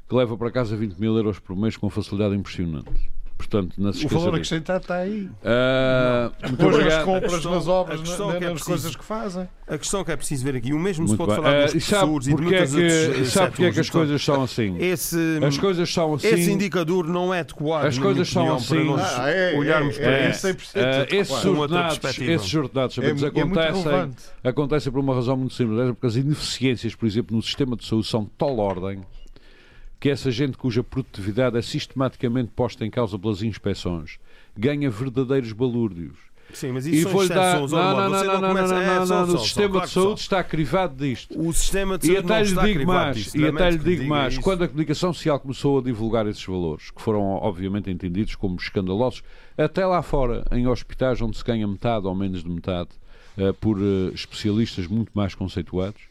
[0.09, 3.11] que leva para casa 20 mil euros por mês com facilidade impressionante.
[3.37, 5.29] Portanto, não se o valor acrescentado está aí.
[5.43, 9.49] Uh, muito Depois nas compras, questão, nas obras, na, é nas preciso, coisas que fazem.
[9.69, 12.29] A questão que é preciso ver aqui, o mesmo se pode falar uh, dos professores
[12.29, 14.77] e de muitas é que, outros Sabe porque é que as coisas são assim?
[14.79, 16.29] Esse, as coisas são assim.
[16.29, 18.75] Esse indicador não é adequado, as coisas são assim.
[18.75, 20.49] para nós ah, é, olharmos é, para é, isso.
[20.49, 20.55] Uh,
[21.11, 24.11] esses ordenados, esses ordenados é, acontecem,
[24.43, 28.07] acontecem por uma razão muito simples, porque as ineficiências, por exemplo, no sistema de saúde
[28.07, 29.03] são de tal ordem
[29.99, 34.19] que essa gente cuja produtividade é sistematicamente posta em causa pelas inspeções
[34.57, 36.17] ganha verdadeiros balúrdios.
[36.53, 37.59] Sim, mas isso e vou-lhe dar.
[37.59, 41.39] Não, não, não, não, não, não, não, O sistema de saúde está crivado disto.
[41.39, 44.63] O sistema de saúde e até lhe digo mais, e até lhe digo mais, quando
[44.63, 49.23] a comunicação social começou a divulgar esses valores, que foram obviamente entendidos como escandalosos,
[49.59, 52.91] até lá fora, em hospitais onde se ganha metade ou menos de metade,
[53.61, 53.79] por
[54.15, 56.03] especialistas muito mais conceituados,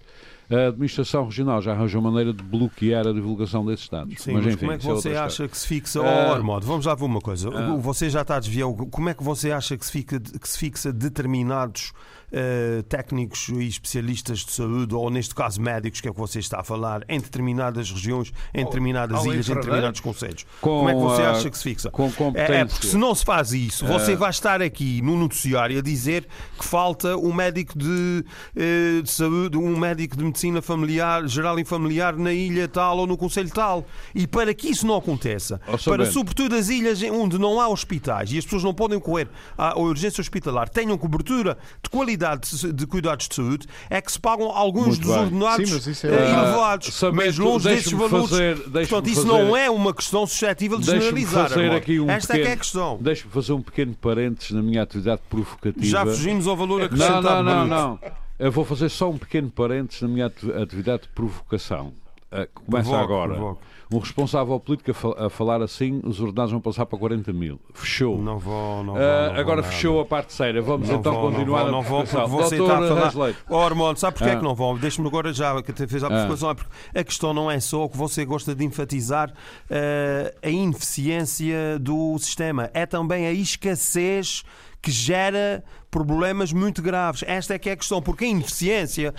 [0.50, 4.14] a administração regional já arranjou maneira de bloquear a divulgação desses dados.
[4.22, 5.50] Sim, mas, mas enfim, como é que isso você outra acha história.
[5.50, 6.00] que se fixa?
[6.02, 6.28] Ah.
[6.30, 7.50] Oh, Armando, vamos lá ver uma coisa.
[7.50, 7.76] Ah.
[7.78, 8.68] Você já está a desviar.
[8.92, 11.94] Como é que você acha que se, fica, que se fixa determinados
[12.32, 16.40] eh, técnicos e especialistas de saúde, ou neste caso médicos, que é o que você
[16.40, 20.46] está a falar, em determinadas regiões, em determinadas ou ilhas, em determinados conselhos?
[20.60, 21.92] Com, Como é que você ah, acha que se fixa?
[21.92, 25.78] Com É, é porque se não se faz isso, você vai estar aqui no noticiário
[25.78, 31.28] a dizer que falta um médico de, eh, de saúde, um médico de medicina familiar,
[31.28, 33.86] geral e familiar na ilha tal ou no conselho tal.
[34.14, 35.90] E para que isso não aconteça, Sr.
[35.90, 39.78] para sobretudo as ilhas onde não há hospitais e as pessoas não podem correr à
[39.78, 44.50] urgência hospitalar, tenham cobertura de qualidade de- de cuidados de saúde, é que se pagam
[44.50, 45.20] alguns Muito dos bem.
[45.24, 46.94] ordenados Sim, mas isso é- eh, elevados.
[46.94, 47.12] Sr.
[47.14, 48.30] Mas longe desses valores.
[48.30, 51.50] fazer- Portanto, isso fazer- não é uma questão suscetível de generalizar.
[51.50, 52.98] fazer aqui um Esta é que é a pequeno- questão.
[53.02, 55.86] Deixe-me fazer um pequeno parênteses na minha atividade provocativa.
[55.86, 57.24] Já fugimos ao valor Não, acrescentado.
[57.24, 58.00] não, não, Bruno.
[58.02, 58.26] não.
[58.38, 61.94] Eu vou fazer só um pequeno parênteses na minha ati- atividade de provocação.
[62.32, 63.34] Que começa Provoque, agora.
[63.36, 63.62] provoque.
[63.92, 67.60] Um responsável político a, fa- a falar assim, os ordenados vão passar para 40 mil.
[67.74, 68.18] Fechou.
[68.22, 69.02] Não vou, não vou.
[69.02, 69.72] Ah, não vou agora nada.
[69.74, 70.62] fechou a parte séria.
[70.62, 73.12] Vamos Não então vou, continuar não vou, a não vou, porque você Doutor está a
[73.12, 73.34] falar.
[73.50, 74.34] Oh, Armando, sabe porquê Ah.
[74.34, 74.78] é que não vão?
[74.78, 76.50] Deixe-me agora já que te fez a provocação.
[76.50, 76.70] É porque
[77.00, 79.32] a questão não é só o que você gosta de enfatizar
[79.70, 84.44] eh, a ineficiência do sistema, é também a escassez
[84.82, 85.64] que gera
[85.96, 87.24] problemas muito graves.
[87.26, 89.14] Esta é que é a questão, porque a ineficiência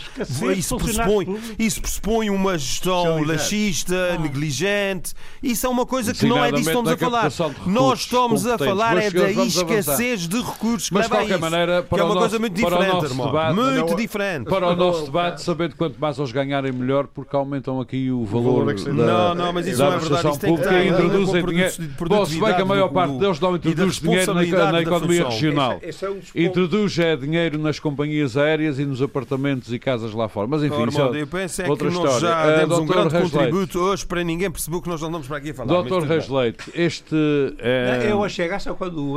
[0.54, 1.54] isso pressupõe, públicos.
[1.58, 5.14] isso pressupõe uma gestão laxista, negligente.
[5.42, 7.32] Isso é uma coisa que não é disso que estamos a falar.
[7.66, 11.32] Nós estamos a falar é da escassez de recursos que Mas, de leva a qualquer
[11.34, 11.40] isso.
[11.40, 13.26] maneira, que para é o uma nosso- coisa muito o diferente, irmão.
[13.26, 14.44] debate- muito Não, diferente.
[14.44, 18.52] Para o nosso debate, sabendo quanto mais eles ganharem, melhor, porque aumentam aqui o valor.
[18.56, 18.96] valor acrescentado.
[19.06, 20.28] da- Não, não, mas isso não é verdade.
[20.28, 21.72] Isso tem que ter introduzem dinheiro.
[22.08, 25.78] Bom, se bem que a maior parte deles não introduz dinheiro na, na economia regional.
[25.82, 26.20] Esse, esse é um
[26.66, 30.48] Introduz é, dinheiro nas companhias aéreas e nos apartamentos e casas lá fora.
[30.48, 32.20] Mas enfim, Oh, isso é- eu penso é que outra nós história.
[32.20, 33.32] já Ah, demos um grande Reis Leite.
[33.36, 35.68] contributo hoje para ninguém percebeu que nós não andamos para aqui a falar.
[35.68, 36.28] Doutor Reis.
[36.28, 37.14] Leite, este
[37.60, 38.08] é...
[38.10, 39.14] Eu achei graça quando.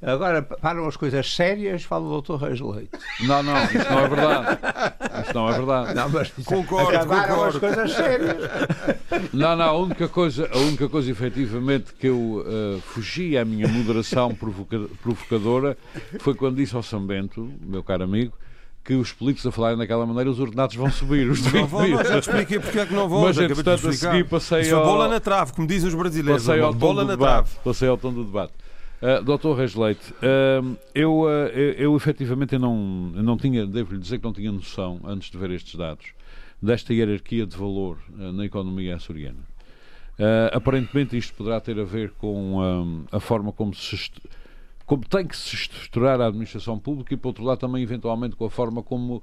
[0.00, 2.90] Agora param as coisas sérias, fala o doutor Reis Leite.
[3.22, 4.58] Não, não, isso não é verdade.
[5.24, 5.94] Isso não é verdade.
[5.94, 7.56] Não, mas Concordo, acabaram concordo.
[7.66, 8.36] as coisas sérias.
[9.32, 13.66] Não, não, a única coisa, a única coisa efetivamente que eu eh, fugi à minha
[13.66, 15.76] moderação provoca- provocadora
[16.20, 18.32] foi quando disse ao São Bento, meu caro amigo,
[18.84, 21.30] que os políticos a falarem daquela maneira, os ordenados vão subir.
[21.30, 23.22] Os Não vão, mas eu te expliquei porque é que não vão.
[23.22, 25.94] Mas, já entretanto, a seguir passei Isso foi ao- bola na trave, como dizem os
[25.94, 26.44] brasileiros.
[26.46, 27.46] Passei ao bola do na debate.
[27.50, 27.64] trave.
[27.64, 28.52] Passei ao tom do debate.
[29.00, 33.66] Uh, Doutor Reis Leite, uh, eu, uh, eu, eu efetivamente eu não, eu não tinha,
[33.66, 36.06] devo-lhe dizer que não tinha noção, antes de ver estes dados,
[36.60, 39.38] desta hierarquia de valor na economia açoriana.
[40.52, 44.20] Aparentemente isto poderá ter a ver com a forma como se est-
[44.86, 48.44] como tem que se estruturar a administração pública e, por outro lado, também eventualmente com
[48.44, 49.22] a forma como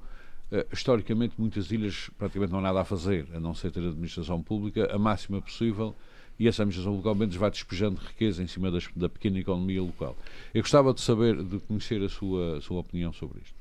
[0.52, 4.42] eh, historicamente muitas ilhas praticamente não há nada a fazer, a não ser ter administração
[4.42, 5.94] pública a máxima possível
[6.38, 10.16] e essa administração local menos vai despejando riqueza em cima das- da pequena economia local.
[10.54, 13.54] Eu gostava de saber, de conhecer a sua, a sua opinião sobre isto.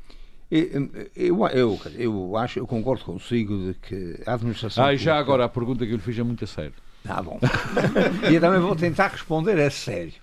[0.51, 4.83] Eu, eu, eu, eu acho, eu concordo consigo de que a administração.
[4.83, 6.73] Ah, e já pública- agora a pergunta que eu lhe fiz é muito a sério.
[7.07, 7.39] Ah, bom.
[8.31, 10.13] e eu também vou tentar responder a sério.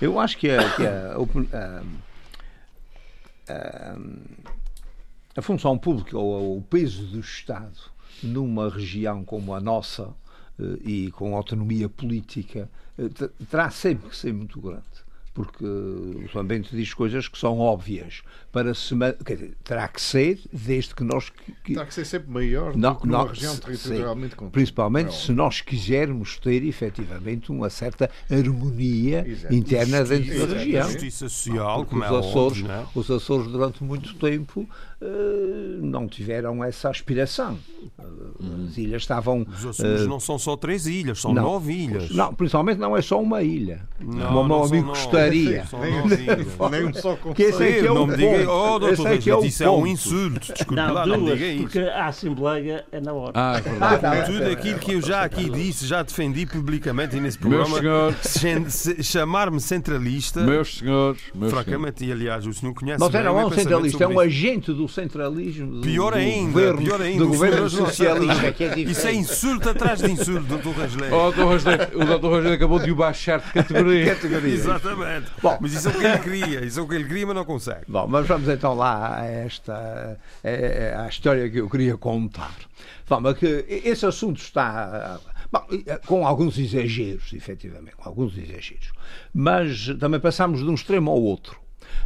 [0.00, 1.82] Eu acho que a, que a, opin- a-
[3.48, 3.98] a-
[5.36, 7.78] a função pública ou o peso do Estado
[8.22, 10.08] numa região como a nossa
[10.58, 14.82] eh, e com autonomia política eh, te- terá sempre que ser muito grande.
[15.32, 18.94] Porque o São Bento diz coisas que são óbvias para se.
[19.24, 21.30] dizer, terá que ser, desde que nós.
[21.62, 23.60] que- Terá que ser sempre maior não, do que numa não, região sim.
[23.60, 24.50] territorialmente contínua.
[24.50, 29.54] Principalmente se nós quisermos ter efetivamente uma certa harmonia Exato.
[29.54, 30.64] interna dentro da Exatamente.
[30.64, 30.90] região.
[30.90, 32.86] Justiça social, como os é Açores, não é?
[32.94, 34.68] os Açores durante muito tempo
[35.00, 37.56] eh, não tiveram essa aspiração.
[38.42, 39.46] Eh, As ilhas estavam.
[39.48, 41.42] Os Açores eh, não são só três ilhas, são não.
[41.42, 42.10] nove ilhas.
[42.10, 43.80] Não, principalmente não é só uma ilha.
[44.00, 45.64] Não, como o meu não amigo gostaria.
[46.70, 48.50] Nem- um só Que esse é que é o não me diga, ponto.
[48.50, 49.86] oh, Esse doutor é que é o isso é um ponto.
[49.88, 50.40] insulto.
[50.52, 51.62] Desculpe Não, lá, não me duas, diga isso.
[51.64, 53.32] porque a Assembleia é na hora.
[53.34, 54.32] Ah, é verdade.
[54.32, 58.96] Tudo aquilo que eu já aqui disse, já defendi publicamente e nesse Meus programa, senhores,
[59.02, 61.52] chamar-me centralista, meus senhores, meus senhores.
[61.52, 64.20] francamente, e aliás, o senhor conhece Não bem era o meu um centralista, é um
[64.20, 65.72] agente do centralismo.
[65.76, 67.90] Do, Pior ainda, governo, pior ainda, Do o governo senhor
[68.34, 71.14] não- socialista, que é Isso é insulto atrás de insulto, doutor Rasleiro.
[71.14, 71.32] Oh, o
[72.18, 72.26] Dr.
[72.26, 74.16] Rogério acabou de o baixar de categoria.
[74.54, 75.26] Exatamente.
[75.42, 75.58] Bom.
[75.60, 77.44] Mas isso é o que ele queria, isso é o que ele queria, mas não
[77.44, 77.84] consegue.
[77.88, 82.54] Bom, mas vamos então lá a esta a, a história que eu queria contar.
[83.08, 85.18] Bom, mas que esse assunto está
[85.50, 85.66] bom,
[86.06, 88.92] com alguns exageros, efetivamente, com alguns exageros.
[89.34, 91.58] Mas também passamos de um extremo ao outro.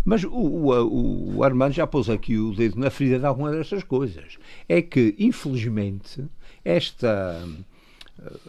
[0.05, 3.83] Mas o, o, o, Armando já pôs aqui o dedo na ferida de alguma destas
[3.83, 4.39] coisas.
[4.69, 6.25] É que, infelizmente,
[6.65, 7.43] esta,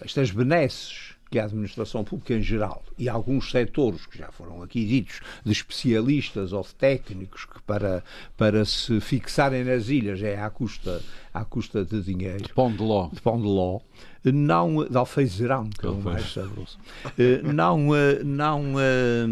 [0.02, 4.86] estas benesses que a administração pública em geral e alguns setores que já foram aqui
[4.86, 8.04] ditos, de especialistas ou de técnicos que para,
[8.38, 11.02] para se fixarem nas ilhas é à custa,
[11.34, 12.44] à custa de dinheiro.
[12.44, 13.10] De pão de ló.
[13.12, 13.80] De pão de ló.
[14.24, 16.78] Não, de alfeizerão, que é o mais saboroso.
[17.18, 19.28] Eh, não, eh, não, eh,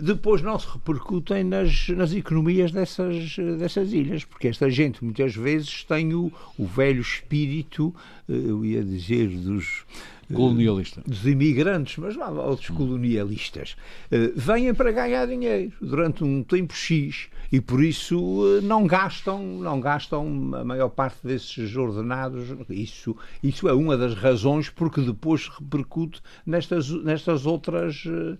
[0.00, 5.84] depois não se repercutem nas, nas economias dessas, dessas ilhas, porque esta gente muitas vezes
[5.84, 7.94] tem o, o velho espírito,
[8.26, 9.84] eu ia dizer, dos
[10.32, 11.02] colonialista.
[11.06, 13.76] dos imigrantes, mas lá outros colonialistas,
[14.10, 19.42] uh, vêm para ganhar dinheiro durante um tempo X e por isso uh, não gastam,
[19.58, 22.48] não gastam a maior parte desses ordenados.
[22.68, 28.38] Isso, isso é uma das razões porque depois repercute nestas, nestas outras, uh,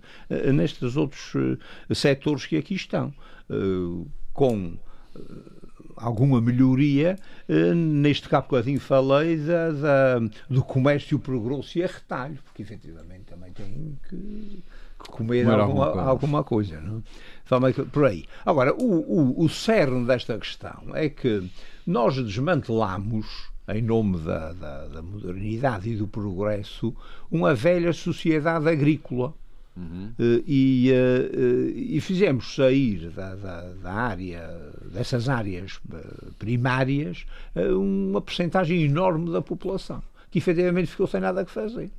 [0.53, 1.33] nestes outros
[1.93, 3.13] setores que aqui estão.
[4.33, 4.77] com
[5.97, 7.17] alguma melhoria
[7.49, 12.61] eh, neste cá bocadinho falei da, da, do comércio por grosso e a retalho, porque
[12.61, 14.63] efetivamente também tem que
[14.97, 17.03] comer, comer alguma, alguma, coisa, alguma coisa não?
[17.91, 18.25] Por aí.
[18.45, 21.49] Agora, o, o, o cerne desta questão é que
[21.85, 26.95] nós desmantelamos em nome da, da, da, modernidade e do progresso,
[27.29, 29.33] uma velha sociedade agrícola.
[29.75, 30.11] Uhum.
[30.17, 34.49] Uh, e, uh, e, fizemos sair da, da, área,
[34.91, 35.79] dessas áreas
[36.39, 41.91] primárias, uma percentagem enorme da população, que efetivamente ficou sem nada a fazer.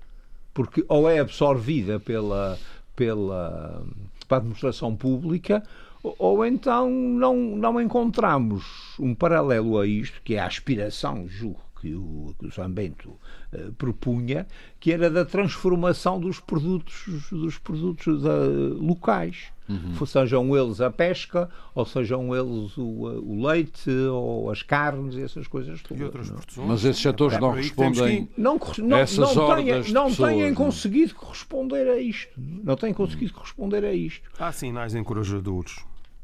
[0.52, 2.58] Porque ou é absorvida pela,
[2.98, 3.80] pela,
[4.26, 5.62] pela administração pública,
[6.02, 8.64] ou então não, não encontramos
[8.98, 13.14] um paralelo a isto, que é a aspiração, julgo, que o, que o São Bento
[13.52, 14.46] uh, propunha,
[14.80, 18.36] que era da transformação dos produtos, dos produtos da,
[18.80, 19.52] locais.
[19.68, 20.06] Uhum.
[20.06, 25.82] Sejam eles a pesca, ou sejam eles o, o, leite, ou as carnes, essas coisas
[25.82, 26.30] todas.
[26.30, 26.66] Não?
[26.66, 28.26] Mas esses setores é, não respondem.
[28.26, 28.40] Que...
[28.40, 32.32] Não, não, essas não, tenha, não pessoas, têm conseguido corresponder a isto.
[32.38, 34.30] Não têm conseguido corresponder a isto.
[34.38, 35.76] Há sinais encorajadores.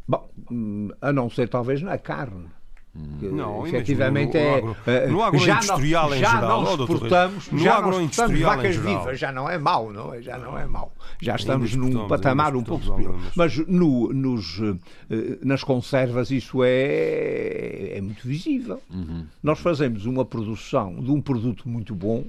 [0.09, 2.47] Bom, hum, a não ser talvez na carne.
[2.95, 4.61] Não, efetivamente é.
[4.61, 6.63] No, agro, no agroindustrial já em já geral.
[6.63, 10.23] Não exportamos, no já agroindustrial vacas vivas, já não é mau, não é?
[10.23, 10.93] Já não é mau.
[11.21, 13.19] Já estamos num patamar um pouco superior.
[13.35, 18.81] Mas no, nos, eh, nas conservas isso é, é muito visível.
[18.89, 19.27] Uhum.
[19.43, 22.25] Nós fazemos uma produção de um produto muito bom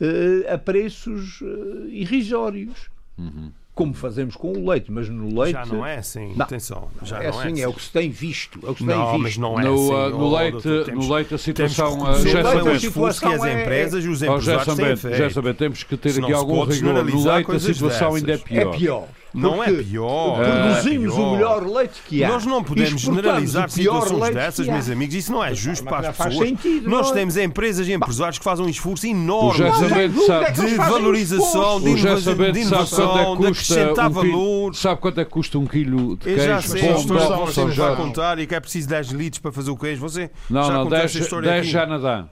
[0.00, 2.88] eh, a preços eh, irrisórios.
[3.18, 5.52] Uhum como fazemos com o leite, mas no leite.
[5.52, 6.88] Já não é assim, não, atenção.
[7.02, 8.58] Já é, não assim, é, assim, é o que se tem visto.
[8.66, 9.22] É o que se não, tem visto.
[9.22, 10.14] mas não é no, assim.
[10.14, 11.98] Uh, no, leite, temos, no leite a situação.
[11.98, 14.96] Temos que, uh, já sabemos esforço que as é- empresas e os empresários oh, têm
[14.96, 15.16] feito.
[15.18, 17.04] Já sabemos, temos que ter aqui algum rigor.
[17.04, 18.74] No leite a situação ainda é pior.
[18.74, 19.08] É pior.
[19.36, 20.36] Não é pior.
[20.36, 21.28] Produzimos é pior.
[21.28, 22.28] o melhor leite que há.
[22.28, 25.14] Nós não podemos generalizar situações dessas, meus amigos.
[25.14, 26.48] Isso não é justo para as pessoas.
[26.48, 27.14] Sentido, Nós é?
[27.14, 33.46] temos empresas e empresários que fazem um esforço enorme de, de valorização, de, inovação, de
[33.46, 34.74] acrescentar valor.
[34.74, 36.40] Sabe quanto é que custa um quilo de queijo?
[36.40, 39.52] Eu já sei, as pessoas já a contar e que é preciso 10 litros para
[39.52, 40.00] fazer o queijo.
[40.00, 41.12] Você não, já não, 10,
[41.42, 42.28] 10 já não dá.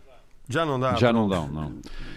[0.49, 0.95] Já não dá.
[0.95, 1.73] Já não dão, não.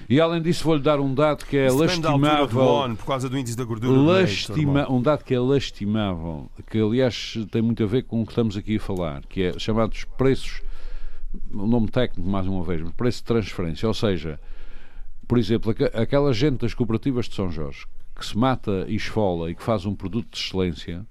[0.09, 2.59] E além disso, vou-lhe dar um dado que é Isso lastimável.
[2.59, 3.99] ONU, por causa do índice da gordura.
[3.99, 8.25] Lastima, leite, um dado que é lastimável, que aliás tem muito a ver com o
[8.25, 10.61] que estamos aqui a falar, que é chamados preços,
[11.51, 13.87] o nome técnico mais uma vez, preço de transferência.
[13.87, 14.39] Ou seja,
[15.27, 17.85] por exemplo, aquela gente das cooperativas de São Jorge
[18.17, 21.05] que se mata e esfola e que faz um produto de excelência.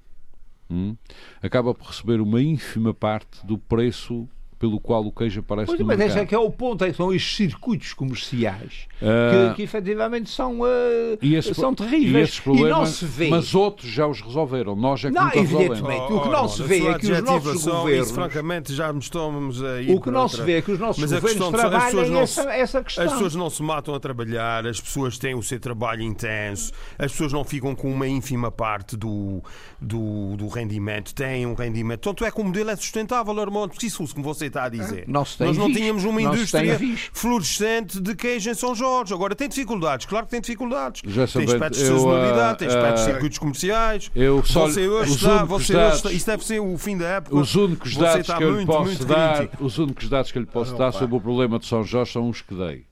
[0.69, 0.97] Hum,
[1.41, 4.29] acaba por receber uma ínfima parte do preço
[4.59, 6.17] pelo qual o queijo aparece pois, no mas mercado.
[6.17, 9.63] esse é que é o ponto, é que são estes circuitos comerciais uh, que, que
[9.63, 10.67] efetivamente são, uh,
[11.21, 12.41] esse, são terríveis.
[12.47, 13.29] E, e, não se vê.
[13.29, 16.63] Mas outros já os resolveram, nós é que não, nunca evidentemente, o que não se
[16.63, 18.07] vê é que os nossos governos...
[18.07, 20.79] Isso, francamente, já nos estamos a ir O que não se vê é que os
[20.79, 23.05] nossos mas governos trabalham essa, essa questão.
[23.05, 27.13] As pessoas não se matam a trabalhar, as pessoas têm o seu trabalho intenso, as
[27.13, 29.43] pessoas não ficam com uma ínfima parte do,
[29.81, 32.01] do, do rendimento, têm um rendimento.
[32.01, 35.05] Tanto é que o modelo é sustentável, Armando, porque isso, como você está a dizer.
[35.07, 36.79] Nós não tínhamos uma indústria
[37.13, 39.13] florescente de queijo em São Jorge.
[39.13, 41.03] Agora tem dificuldades, claro que tem dificuldades.
[41.07, 44.11] Já tem aspectos de sazonalidade, tem aspectos de circuitos comerciais.
[44.15, 47.37] Eu só você hoje está, você hoje está, isso deve ser o fim da época.
[47.37, 50.77] Os únicos dados que eu lhe posso dar, os únicos dados que eu lhe posso
[50.77, 52.85] dar sobre o problema de São Jorge são os que dei.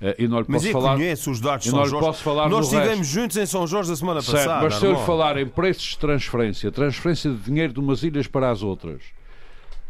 [0.00, 2.06] Uh, e não lhe mas posso falar, conhece os dados de São Jorge.
[2.06, 4.62] Posso falar Nós estivemos juntos em São Jorge a semana certo, passada.
[4.62, 8.26] Mas se eu lhe falar em preços de transferência, transferência de dinheiro de umas ilhas
[8.26, 9.00] para as outras,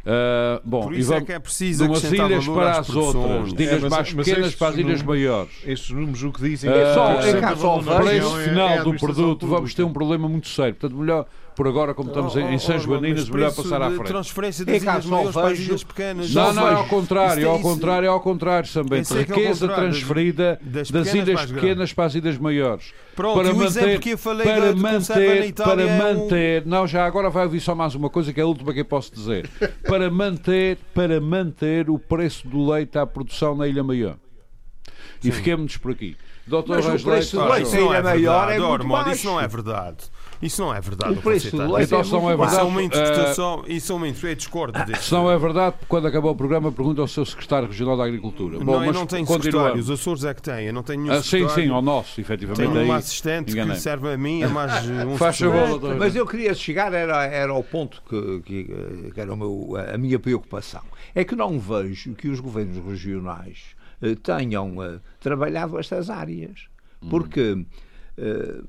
[0.07, 2.89] Uh, bom, Por isso e vamos, é que é preciso de umas ilhas para as
[2.91, 5.51] outras, de ilhas é, mas, mais mas pequenas para as ilhas maiores.
[5.65, 8.95] Estes números o que dizem uh, é só, é só o preço final é do
[8.95, 10.77] produto, vamos ter um problema muito sério.
[10.77, 11.27] Portanto, melhor,
[11.57, 14.09] por agora, como estamos em, em São Joaninas, melhor passar à frente.
[14.09, 16.35] transferência das ilhas maiores para as ilhas pequenas.
[16.35, 19.03] Não, não, é ao contrário, ao contrário, ao contrário, também.
[19.03, 22.93] Riqueza transferida das ilhas pequenas para as ilhas maiores.
[23.15, 27.61] Pronto, para manter, que eu falei para manter, para manter, não, já agora vai ouvir
[27.61, 29.49] só mais uma coisa que é a última que eu posso dizer.
[29.87, 34.17] Para manter, para manter o preço do leite à produção na Ilha Maior.
[35.25, 36.17] E fiquemos por aqui.
[36.47, 39.11] Doutor Mas o preço do leite na Ilha Maior é muito baixo.
[39.13, 40.05] Isso não é verdade.
[40.41, 41.12] Isso não é verdade.
[41.12, 42.53] O preço do leite então, é, não é verdade.
[42.53, 45.03] Isso é uma interpretação, uh, isso é uma interpretação, discordo disso.
[45.05, 48.59] Se não é verdade, quando acabou o programa, pergunta ao seu secretário regional da Agricultura.
[48.59, 51.14] Não, Bom, eu não tenho secretário, os Açores é que têm, eu não tenho nenhum
[51.14, 52.70] ah, Sim, sim, ao nosso, efetivamente.
[52.70, 56.55] Tenho uma assistente que serve a mim, a mais um Faz favor, Mas eu queria
[56.55, 60.82] chegar, era, era ao ponto que, que, que era meu, a minha preocupação.
[61.14, 66.68] É que não vejo que os governos regionais eh, tenham uh, trabalhado estas áreas.
[67.03, 67.09] Hum.
[67.09, 68.68] Porque uh,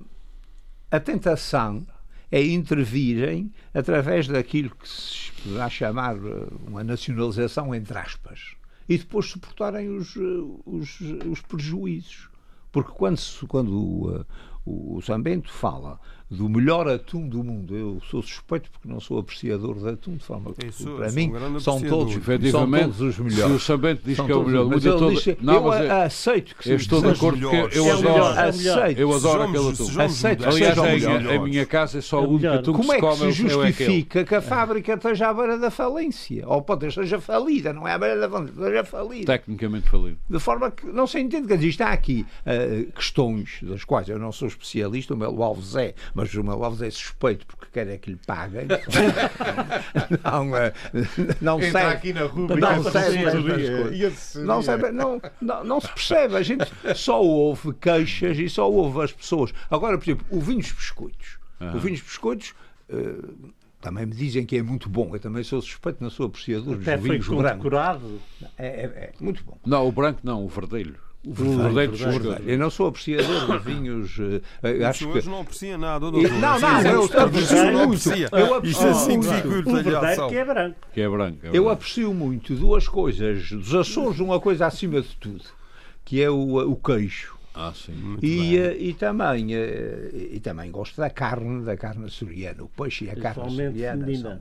[0.90, 1.86] a tentação
[2.32, 8.56] é intervirem através daquilo que se poderá chamar eh, uma nacionalização, entre aspas,
[8.88, 10.20] e depois suportarem os, eh,
[10.66, 12.30] os, os prejuízos.
[12.72, 14.26] Porque quando, quando o,
[14.66, 17.76] o, o Sambento fala do melhor atum do mundo.
[17.76, 21.32] Eu sou suspeito porque não sou apreciador de atum, de forma que Isso, para mim
[21.32, 22.14] um são, todos,
[22.52, 23.46] são todos os melhores.
[23.46, 25.16] Se o Sabente diz são que é o melhor, mas eu, todo...
[25.16, 29.00] diz, não, eu eu aceito que eu estou de acordo porque eu é adoro, aceito,
[29.00, 30.02] eu adoro aquele atum.
[30.02, 33.16] Aceito Aliás, em, em minha casa é só o único atum que Como é que
[33.16, 36.48] se justifica que a fábrica esteja à beira da falência?
[36.48, 39.26] Ou pode esteja falida, não é à beira da falência, esteja falida.
[39.26, 40.18] Tecnicamente falida.
[40.30, 44.32] De forma que não se entende, que está aqui uh, questões das quais eu não
[44.32, 47.98] sou especialista, o Melo Alves é, mas o Melo Alves é suspeito porque quer é
[48.00, 48.66] que lhe paguem.
[50.24, 50.74] não, eh,
[51.40, 51.82] não sei.
[51.84, 53.24] aqui na rúbrica não sei,
[54.44, 56.36] não, sei, não, não, não se percebe.
[56.36, 56.66] A gente
[56.96, 59.54] só ouve queixas e só ouve as pessoas.
[59.70, 61.38] Agora, por exemplo, o vinho dos biscoitos.
[61.62, 61.76] Uhum.
[61.76, 62.56] O vinho dos biscoitos.
[62.90, 65.12] Uh, também me dizem que é muito bom.
[65.14, 67.72] Eu também sou suspeito, não sou apreciador dos vinhos brancos.
[68.58, 69.56] É, é, é, muito bom.
[69.64, 70.96] Não, o branco não, o verdelho.
[71.28, 74.18] O verdadeiro, verdadeiro, Eu não sou apreciador de vinhos.
[74.18, 74.42] Uh,
[74.88, 75.28] acho que...
[75.28, 76.10] não aprecia nada.
[76.10, 76.32] Doutor.
[76.32, 78.10] Não, não, eu aprecio muito.
[78.32, 80.30] Eu aprecio assim muito.
[80.30, 80.78] que é branco.
[80.94, 81.40] Que é branco.
[81.44, 83.52] É eu aprecio muito duas coisas.
[83.52, 85.44] Dos Açores, uma coisa acima de tudo,
[86.06, 87.37] que é o, o queijo.
[87.58, 88.18] Ah, sim.
[88.22, 92.64] E, uh, e, também, uh, e também gosto da carne, da carne açoriana.
[92.64, 94.40] O peixe e a carne açoriana são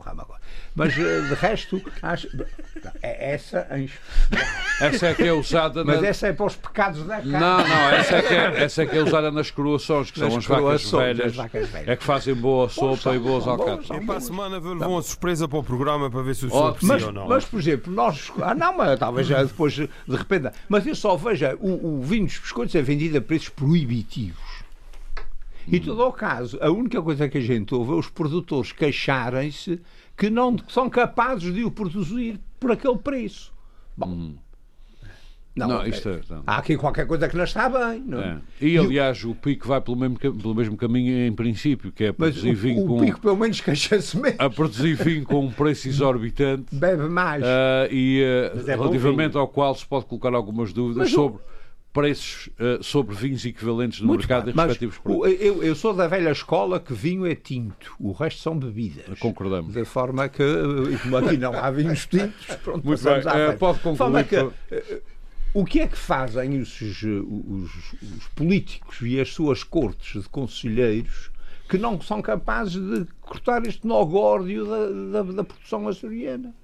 [0.74, 2.28] Mas uh, de resto, acho.
[3.02, 3.66] É essa
[4.80, 5.82] Essa é que é usada.
[5.82, 6.08] Mas na...
[6.08, 7.32] essa é para os pecados da carne.
[7.32, 10.28] Não, não, essa é que é, essa é, que é usada nas coroações, que nas
[10.28, 11.88] são as vacas, velhas, as vacas velhas.
[11.88, 13.88] É que fazem boa sopa e boas alcatas.
[13.90, 16.50] E para a semana vou levar uma surpresa para o programa para ver se o
[16.50, 17.26] senhor oh, mas, ou não.
[17.26, 18.30] Mas, por exemplo, nós.
[18.42, 20.50] Ah, não, mas talvez já depois de repente.
[20.68, 24.64] Mas eu só vejo o, o vinho dos biscoitos é vendido a preços proibitivos.
[25.68, 29.80] E, todo o caso, a única coisa que a gente ouve é os produtores queixarem-se
[30.16, 33.52] que não são capazes de o produzir por aquele preço.
[33.96, 34.36] Bom, hum.
[35.56, 36.42] Não, não, isto é, não.
[36.46, 38.04] Há aqui qualquer coisa que não está bem.
[38.06, 38.20] Não?
[38.20, 38.38] É.
[38.60, 42.50] E aliás, o pico vai pelo mesmo, pelo mesmo caminho em princípio, que é produzir
[42.50, 42.96] Mas vinho o, com.
[42.98, 44.36] O pico pelo menos queixa-se mesmo.
[44.38, 46.66] A produzir vinho com um preço exorbitante.
[46.74, 47.42] Bebe mais.
[47.42, 51.38] Uh, e uh, é relativamente ao qual se pode colocar algumas dúvidas Mas sobre.
[51.38, 51.55] O
[51.96, 55.40] preços uh, sobre vinhos equivalentes no Muito mercado bem, em respectivos produtos.
[55.40, 59.18] Eu, eu, sou da velha escola que vinho é tinto, o resto são bebidas.
[59.18, 59.72] Concordamos.
[59.72, 60.44] De forma que,
[61.02, 63.20] como aqui não há vinhos tintos, pronto, Muito bem.
[63.20, 64.24] Uh, pode concluir.
[64.26, 64.52] Que, uh,
[65.54, 71.30] o que é que fazem os, os, os, políticos e as suas cortes de conselheiros
[71.66, 76.54] que não são capazes de cortar este nó górdio da, da, da produção açoriana?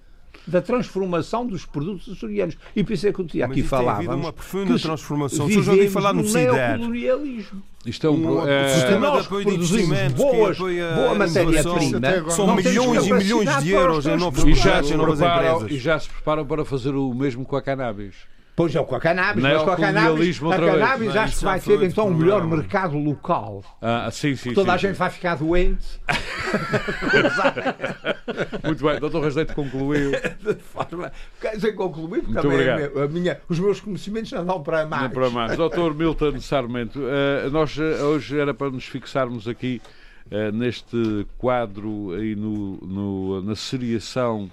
[0.47, 2.57] Da transformação dos produtos açorianos.
[2.75, 4.15] E pensei que o dia aqui falávamos.
[4.15, 5.49] uma profunda transformação.
[5.49, 6.79] Se eu falar no CIDER.
[7.85, 12.31] Isto é um, um é, sistema de apoio de investimentos boas, boa matéria-prima.
[12.31, 15.71] São milhões e milhões de euros em novos projetos, em novas empresas.
[15.71, 18.15] E já se preparam para fazer o mesmo com a cannabis.
[18.63, 21.83] Pois é, com a cannabis, mas com a cannabis, a cannabis acho que vai ter
[21.83, 23.65] então um melhor mercado local.
[23.81, 24.55] Ah, sim, sim.
[24.55, 26.01] Toda sim, a gente vai ficar doente.
[28.63, 30.13] Muito bem, doutor Rasleito concluiu.
[30.41, 31.11] De forma.
[31.41, 35.03] Quer dizer, concluir, porque também a minha, os meus conhecimentos não dão para mais.
[35.03, 35.57] Não para mais.
[35.57, 39.83] Doutor Milton Sarmento, uh, nós uh, hoje era para nos fixarmos aqui
[40.31, 44.49] uh, neste quadro aí no, no, na seriação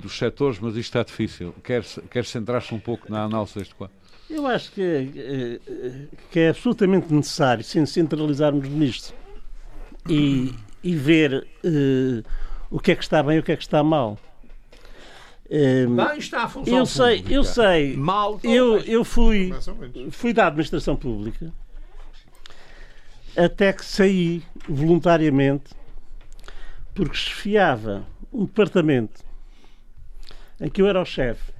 [0.00, 1.54] dos setores, mas isto está difícil.
[1.62, 3.94] Quer, quer centrar-se um pouco na análise deste quadro?
[4.28, 5.58] Eu acho que, eh,
[6.30, 9.12] que é absolutamente necessário sim, centralizarmos nisto
[10.08, 12.24] e, e ver uh,
[12.70, 14.18] o que é que está bem e o que é que está mal.
[15.50, 17.34] Um, bem está a função eu sei, pública.
[17.34, 17.96] eu sei.
[17.96, 19.52] Mal, eu, eu fui,
[20.12, 21.52] fui da administração pública
[23.36, 25.72] até que saí voluntariamente
[26.94, 29.22] porque chefiava um departamento
[30.60, 31.52] em que eu era o chefe,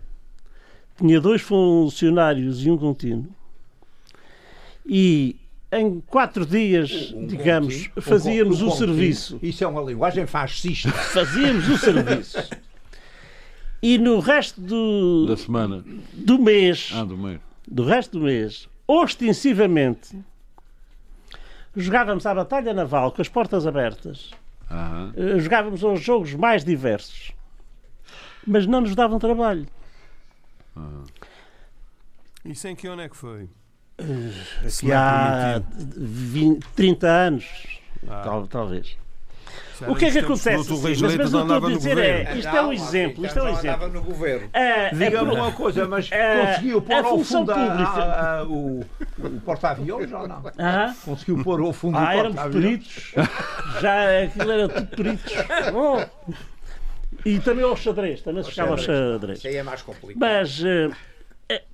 [0.97, 3.29] tinha dois funcionários e um contínuo,
[4.87, 5.37] e
[5.73, 9.39] em quatro dias, um digamos, fazíamos um, o serviço.
[9.43, 10.91] Isso é uma linguagem fascista.
[11.15, 12.39] Fazíamos o serviço.
[13.83, 18.69] E no resto do, da semana, do mês, ah, do mês, do resto do mês,
[18.87, 20.19] ostensivamente,
[21.77, 24.33] jogávamos à batalha naval com as portas abertas.
[24.71, 25.39] Uhum.
[25.39, 27.33] Jogávamos aos jogos mais diversos.
[28.51, 29.65] Mas não nos davam trabalho.
[30.77, 31.05] Uhum.
[32.45, 33.45] Isso em que ano é que foi?
[34.01, 34.33] Uh,
[34.93, 37.45] há 20, 30 anos,
[38.09, 38.23] ah.
[38.25, 38.97] tal, talvez.
[39.89, 40.49] O que é que acontece?
[40.73, 43.39] Assim, mas, mas o que eu estou a dizer é, isto é um exemplo, isto
[43.39, 43.89] é um exemplo.
[43.89, 44.49] no governo.
[44.53, 47.83] É, Diga-me uma coisa, mas é, conseguiu pôr ao fundo pública.
[47.83, 48.81] a, a, o,
[49.19, 50.43] o porta-aviões ou não?
[50.59, 52.63] Ah, Conseguiu pôr ao fundo ah o éramos porta-aviões?
[52.63, 53.13] peritos.
[53.81, 55.33] Já aquilo era tudo peritos.
[55.73, 56.33] Oh.
[57.25, 59.39] E também ao xadrez, também se chama ao xadrez.
[59.39, 60.19] Isso aí é mais complicado.
[60.21, 60.95] Mas uh,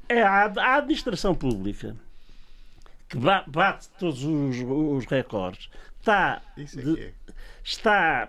[0.08, 1.94] é a, a administração pública
[3.08, 5.68] que ba- bate todos os, os recordes
[6.00, 7.12] está, Isso é de- que é.
[7.62, 8.28] está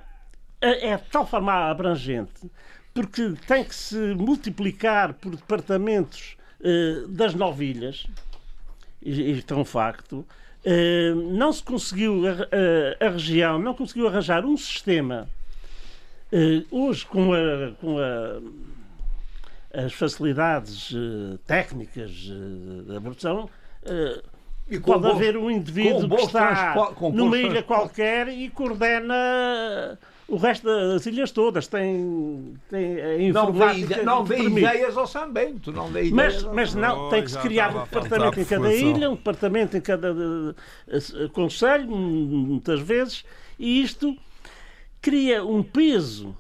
[0.62, 2.50] é, é de tal forma abrangente
[2.94, 8.08] porque tem que se multiplicar por departamentos eh, das novilhas
[9.02, 10.26] isto é um facto
[10.66, 12.32] eh, não se conseguiu a,
[13.02, 15.37] a- a região não conseguiu arranjar um sistema eh,
[16.72, 18.40] hoje com a, com a
[19.74, 23.50] as facilidades eh, técnicas eh, da produção
[23.86, 24.22] eh,
[24.70, 26.76] E Pode bons- haver um indivíduo que está
[27.14, 29.98] numa ilha qualquer e coordena
[30.28, 31.68] o resto das ilhas todas.
[31.68, 34.60] Tem, tem a Não dê, informática não dê permite.
[34.66, 35.72] ideias ao São Bento.
[35.72, 38.74] Não dê Mas, ideias mas São não, tem que se criar um departamento em cada
[38.74, 40.08] ilha, um departamento em cada
[40.90, 43.24] eh, eh, conselho, muitas vezes,
[43.60, 44.16] e isto
[45.02, 46.36] cria um peso,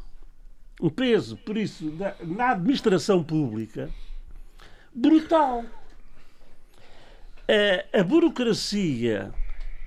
[0.82, 3.89] um peso, por isso, na, na administração pública,
[4.93, 5.64] brutal.
[7.47, 9.32] Eh, a burocracia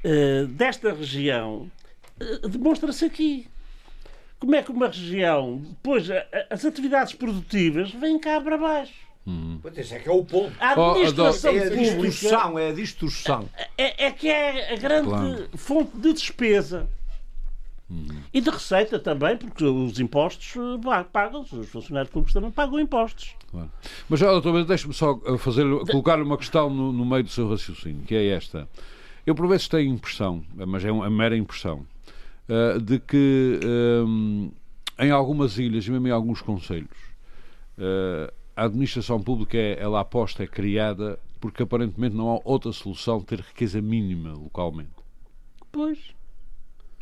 [0.03, 1.71] eh, desta região
[2.19, 3.47] eh, demonstra-se aqui.
[4.39, 8.95] Como é que uma região, depois, a- a- as atividades produtivas vêm cá para baixo.
[9.61, 10.53] Pois esse é que é o ponto.
[10.59, 13.49] A Oh, administração É a pública distorção, é a distorção.
[13.77, 15.49] é, é que é a grande Claro.
[15.59, 16.89] fonte de despesa.
[18.33, 23.35] E de receita também, porque os impostos eh, pagam-se, os funcionários públicos também pagam impostos.
[23.51, 23.71] Claro.
[24.09, 28.05] Mas, doutor, deixe-me só uh, fazer, colocar-lhe uma questão no, no meio do seu raciocínio,
[28.07, 28.69] que é esta.
[29.27, 31.85] Eu, por vezes, tenho a impressão, mas é uma mera impressão,
[32.49, 33.59] uh, de que
[34.07, 34.53] um,
[34.99, 36.97] em algumas ilhas e mesmo em alguns conselhos,
[37.77, 43.19] uh, a administração pública é, ela aposta, é criada, porque aparentemente não há outra solução
[43.19, 44.91] de ter riqueza mínima localmente.
[45.73, 45.99] Pois.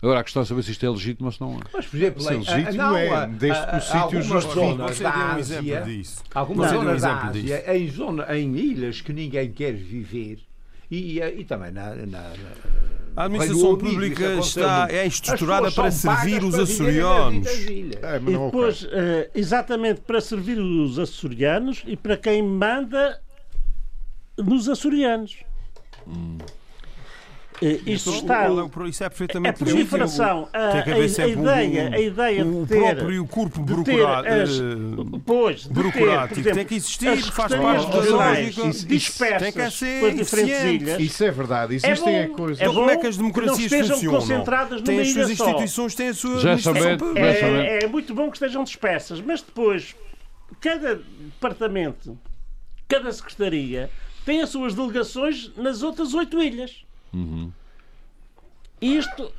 [0.01, 1.61] Agora, a questão é saber se isto é legítimo ou se não é.
[1.73, 4.55] Mas, por exemplo, Isso é legítimo, não, é, desde que a- o sítio algumas justifique.
[4.61, 6.23] zonas Você da deu um Ásia, exemplo disso.
[6.35, 10.39] Algumas um zonas da exemplo Ásia, em, zona, em ilhas que ninguém quer viver,
[10.89, 12.33] e, e, e também na, na-
[13.17, 17.49] A administração pública está, é estruturada para servir os açorianos.
[17.49, 17.91] É, E
[18.35, 23.21] é o depois, eh, exatamente para servir os açorianos e para quem manda
[24.39, 25.39] nos açorianos.
[26.07, 26.13] Eh,
[27.87, 28.45] Isto está.
[28.45, 30.49] É o Isso é É perfeitamente proliferação.
[30.53, 32.95] A, que a- haver a sempre um- ideia, a ideia o de ter.
[32.97, 34.35] próprio corpo de ter burocrático.
[34.35, 38.69] as- eh, Pois, ter, exemplo, tem que existir, as faz parte da regionais lógica.
[38.69, 41.01] Isso- dispersas tem que ser pelas diferentes ilhas.
[41.01, 41.73] Isso é verdade.
[41.73, 42.61] É Existem é bom, coisas.
[42.61, 44.21] é Então, como é que as democracias que funcionam?
[44.21, 45.45] concentradas Têm numa as suas ilha só.
[45.51, 47.21] instituições, têm a sua Já administração pública.
[47.35, 47.47] já.
[47.47, 49.97] É, é muito bom que estejam dispersas, mas depois
[50.61, 52.17] cada departamento,
[52.87, 53.91] cada secretaria
[54.25, 56.85] tem as suas delegações nas outras oito ilhas.
[58.81, 59.33] Isto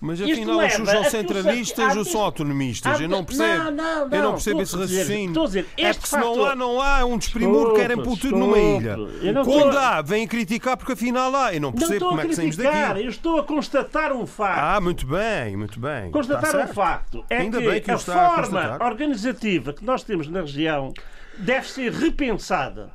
[0.00, 3.00] Mas afinal, os são a que centralistas ou são autonomistas?
[3.00, 3.64] Eu não percebo.
[3.64, 5.42] Não, não, Eu não não, percebo esse a dizer- raciocínio.
[5.42, 7.04] a dizer, é porque se não há, não há.
[7.06, 8.96] Um desprimor, querem pôr tudo numa ilha.
[9.32, 11.54] Não Quando há, vêm criticar porque afinal há.
[11.54, 13.00] Eu não Não percebo como a é que saímos daqui.
[13.02, 14.58] eu estou a constatar um facto.
[14.60, 16.10] Ah, muito bem, muito bem.
[16.10, 17.24] constatar um facto.
[17.30, 18.82] É Ainda que, bem que a a forma constatar.
[18.82, 20.92] organizativa que nós temos na região
[21.38, 22.90] deve ser repensada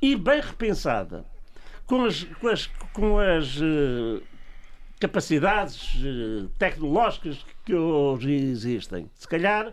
[0.00, 1.24] e bem repensada
[1.86, 4.22] com as, com as, com as eh,
[5.00, 9.10] capacidades eh, tecnológicas que hoje existem.
[9.14, 9.72] Se calhar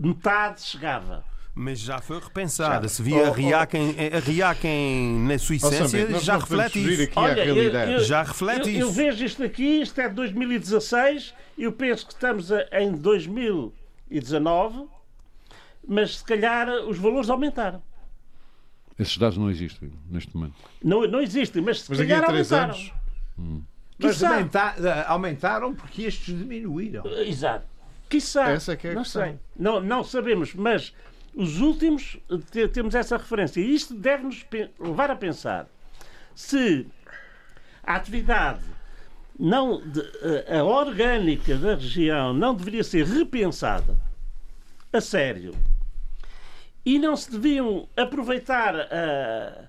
[0.00, 1.24] metade chegava.
[1.54, 2.88] Mas já foi repensada.
[2.88, 2.94] Já.
[2.94, 7.02] Se via Oh, a Riaquem, a Riaquem na sua essência, nós já reflete isso.
[7.02, 7.92] aqui à eu- realidade.
[7.92, 8.92] eu- Já reflete eu, eu isso.
[8.96, 14.86] vejo isto aqui, isto é de 2016, eu penso que estamos a- em 2019,
[15.86, 17.82] mas se calhar os valores aumentaram.
[18.98, 20.54] Esses dados não existem neste momento.
[20.82, 22.80] Não, não existem, mas se Mas daqui a calhar três aumentaram.
[23.38, 23.62] anos.
[23.98, 27.04] Mas aumenta- aumentaram porque estes diminuíram.
[27.06, 27.66] Exato.
[28.08, 29.22] Quiçá, Essa é que é a não questão.
[29.22, 29.38] sei.
[29.56, 30.92] Não, não sabemos, mas
[31.34, 32.18] os últimos
[32.50, 33.60] te- temos essa referência.
[33.60, 34.44] E isto deve-nos
[34.78, 35.66] levar a pensar
[36.34, 36.86] se
[37.82, 38.60] a atividade
[39.38, 40.00] não de-
[40.50, 43.96] a- a orgânica da região não deveria ser repensada
[44.92, 45.54] a sério
[46.84, 49.68] e não se deviam aproveitar a-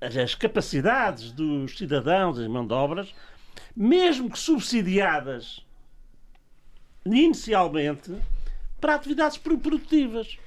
[0.00, 3.14] as- capacidades dos cidadãos, as mão de obras,
[3.76, 5.64] mesmo que subsidiadas
[7.04, 8.14] inicialmente
[8.80, 10.38] para atividades pro- produtivas.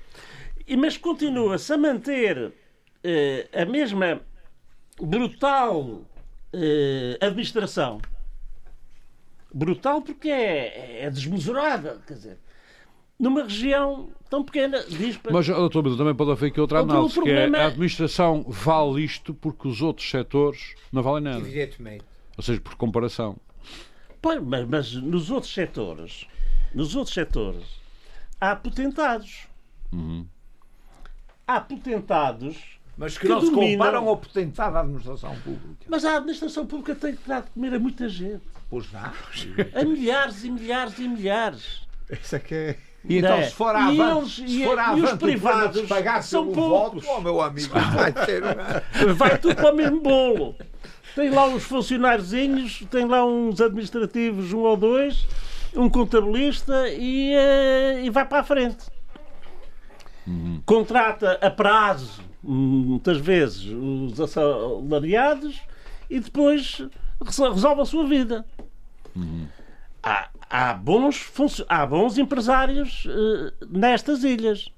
[0.68, 2.54] E- Mas continua-se a manter
[3.04, 4.22] eh, a mesma
[5.00, 6.02] brutal
[6.54, 8.02] eh, administração.
[9.54, 12.38] Brutal porque é, é desmesurada, quer dizer,
[13.20, 15.32] numa região tão pequena, diz para...
[15.32, 17.66] Mas, doutor Pedro, também pode haver aqui outra O pro- análise, que é a é-
[17.66, 21.40] administração vale isto porque os outros setores não valem nada.
[21.40, 22.04] Evidentemente.
[22.38, 23.38] Ou seja, por comparação.
[24.22, 26.26] Pois, mas, mas nos outros setores,
[26.74, 27.64] nos outros setores,
[28.42, 29.48] há potentados.
[31.48, 32.58] Há potentados,
[32.98, 35.86] Mas que, Que não se dominam- comparam ao potentado da administração pública.
[35.88, 38.42] mas a administração pública tem que dar de comer a muita gente.
[38.70, 39.02] Pois não.
[39.80, 41.82] A milhares e milhares e milhares.
[42.10, 42.78] Isso é que é.
[43.08, 43.44] E então, É.
[43.44, 47.04] se for E avante, eles- se e- for e os privados pagar são poucos.
[47.04, 48.84] voto, oh, meu amigo, vai ter uma...
[49.16, 50.56] Vai tudo para o mesmo bolo.
[51.16, 55.26] Tem lá uns funcionáriozinhos, tem lá uns administrativos, um ou dois,
[55.76, 58.86] um contabilista e, eh, e vai para a frente.
[60.66, 65.62] Contrata a prazo, muitas vezes, os assalariados
[66.10, 66.82] e depois
[67.24, 68.46] resol- resolve a sua vida.
[70.02, 71.32] Há, há bons,
[71.68, 74.70] há bons empresários eh, nestas ilhas.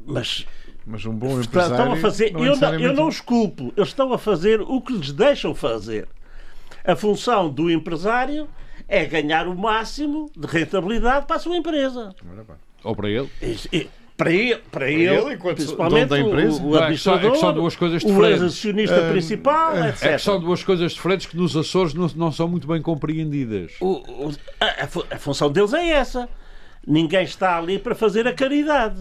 [0.00, 0.46] Mas
[0.86, 1.72] Mas um bom empresário.
[1.76, 2.32] estão a fazer.
[2.32, 3.72] não eu, não, eu não os culpo.
[3.76, 6.08] Eles estão a fazer o que lhes deixam fazer.
[6.84, 8.48] A função do empresário
[8.86, 12.14] é ganhar o máximo de rentabilidade para a sua empresa.
[12.84, 13.28] Ou para ele.
[13.42, 16.60] E- e- para ele, para ele, ele, enquanto principalmente da empresa.
[16.60, 18.42] o, o Não, é que são- é administrador, duas coisas o diferentes.
[18.42, 20.02] acionista principal, etc.
[20.04, 23.72] É que são duas coisas diferentes que nos Açores não, não são muito bem compreendidas.
[23.80, 26.28] O- o- a, a fu- a função deles é essa.
[26.84, 29.00] Ninguém está ali para fazer a caridade.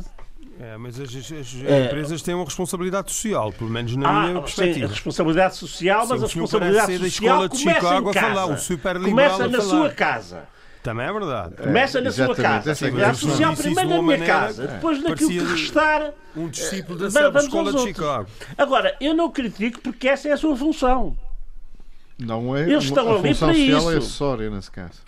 [0.60, 1.86] É, mas as, as- as É.
[1.86, 4.88] empresas têm uma responsabilidade social, pelo menos na Ah, minha sim, a perspectiva.
[4.88, 8.14] responsabilidade social, Sim, mas o a responsabilidade da social escola de começa Chicago em a
[8.14, 8.28] casa.
[8.28, 9.70] falar, o superliberal começa na falar.
[9.70, 10.44] sua casa.
[10.88, 11.56] Também é verdade.
[11.58, 12.72] Começa na sua casa.
[12.72, 16.14] é a isso primeiro na minha casa, é, depois naquilo que restar.
[16.34, 17.96] Um discípulo da Eh, Santa vamos Escola de outros.
[17.98, 18.30] Chicago.
[18.58, 21.18] Agora, eu não critico porque essa é a sua função.
[22.18, 22.62] Não é.
[22.62, 23.92] Eles estão a ali para social isso.
[23.92, 25.02] é acessória nesse caso.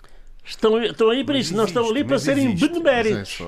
[0.44, 3.38] Estão, estão aí para Mas isso, não estão ali para serem é beneméritos.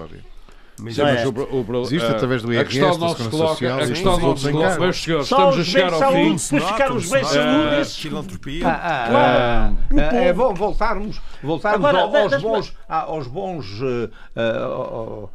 [0.82, 1.04] Mas Sim, É.
[1.14, 3.28] mas o pro- o pro- Existe a- através do a IRS, questão da não se
[3.28, 4.78] coloca, a questão não se coloca.
[4.80, 6.38] Meus senhores, Só estamos a chegar ao fim.
[6.38, 7.80] saúde, depois ficar os bens de saúde.
[7.80, 8.68] esses- filantropia.
[8.68, 8.72] Ah,
[9.04, 9.38] ah, Claro.
[9.38, 10.48] ah, ah, é povo.
[10.48, 15.32] bom voltarmos, voltarmos Agora, ao- aos, bons, a- aos bons eh, ah, ao- ao-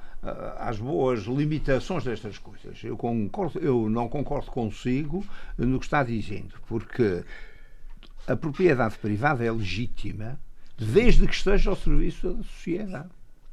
[0.60, 2.78] às boas limitações destas coisas.
[2.84, 5.26] Eu, concordo, eu não concordo consigo
[5.58, 7.24] no que está dizendo, porque
[8.28, 10.38] a propriedade privada é legítima
[10.78, 13.08] desde que esteja ao serviço da sociedade.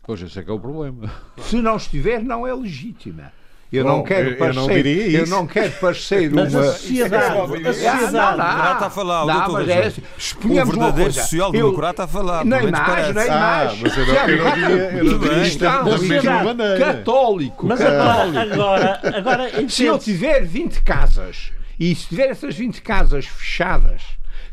[0.06, 1.10] Pois esse é que é o problema.
[1.38, 3.32] Se não estiver, não é legítima.
[3.72, 5.32] Eu Bom, não quero eu- eu parecer, não diria eu isso.
[5.34, 8.12] não quero parecer Mas uma a sociedade, a Ah, sociedade.
[8.12, 8.36] não, não.
[8.36, 10.02] Democrata a falar, Não, mas é assim.
[10.44, 13.12] O verdadeiro social-democrata a falar, Nem mais, parece.
[13.14, 13.80] nem Ah, mais.
[13.80, 15.48] mas eu não- eu não diria- eu não Tudo diria bem.
[15.48, 16.44] isto da Cristão, mesma sociedade.
[16.44, 16.78] maneira.
[16.78, 17.66] católico.
[17.66, 18.38] Mas católico.
[18.38, 21.50] agora, agora, agora Se eu tiver 20 casas
[21.80, 24.02] e se tiver essas 20 casas fechadas,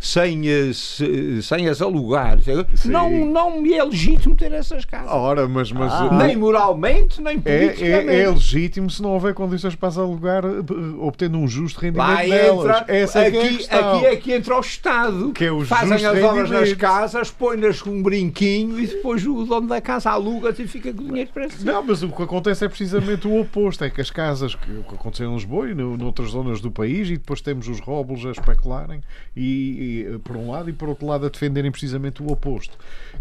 [0.04, 2.40] sem, eh, se- sem as alugar,
[2.86, 5.12] não, não me é legítimo ter essas casas.
[5.12, 6.06] Ora, mas, mas Ah.
[6.12, 8.10] uh, Nem moralmente, nem é, politicamente.
[8.10, 10.66] é, é legítimo se não houver condições para as alugar, uh,
[11.06, 12.60] obtendo um justo rendimento Lá delas.
[12.82, 13.96] entra, Essa é é aqui, questão.
[13.98, 15.32] aqui é que entra o Estado.
[15.34, 16.78] Que é o Fazem as obras nas rendimento.
[16.80, 21.04] casas, põe-nas com um brinquinho e depois o dono da casa aluga e fica com
[21.04, 21.64] o dinheiro para si.
[21.64, 23.84] Não, mas o que acontece é precisamente o oposto.
[23.84, 26.72] É que as casas, que, o que aconteceu em Lisboa e no, noutras zonas do
[26.72, 29.02] país, e depois temos os róbulos a especularem,
[29.36, 32.78] e, e, por um lado, e por outro lado, a defenderem precisamente o oposto.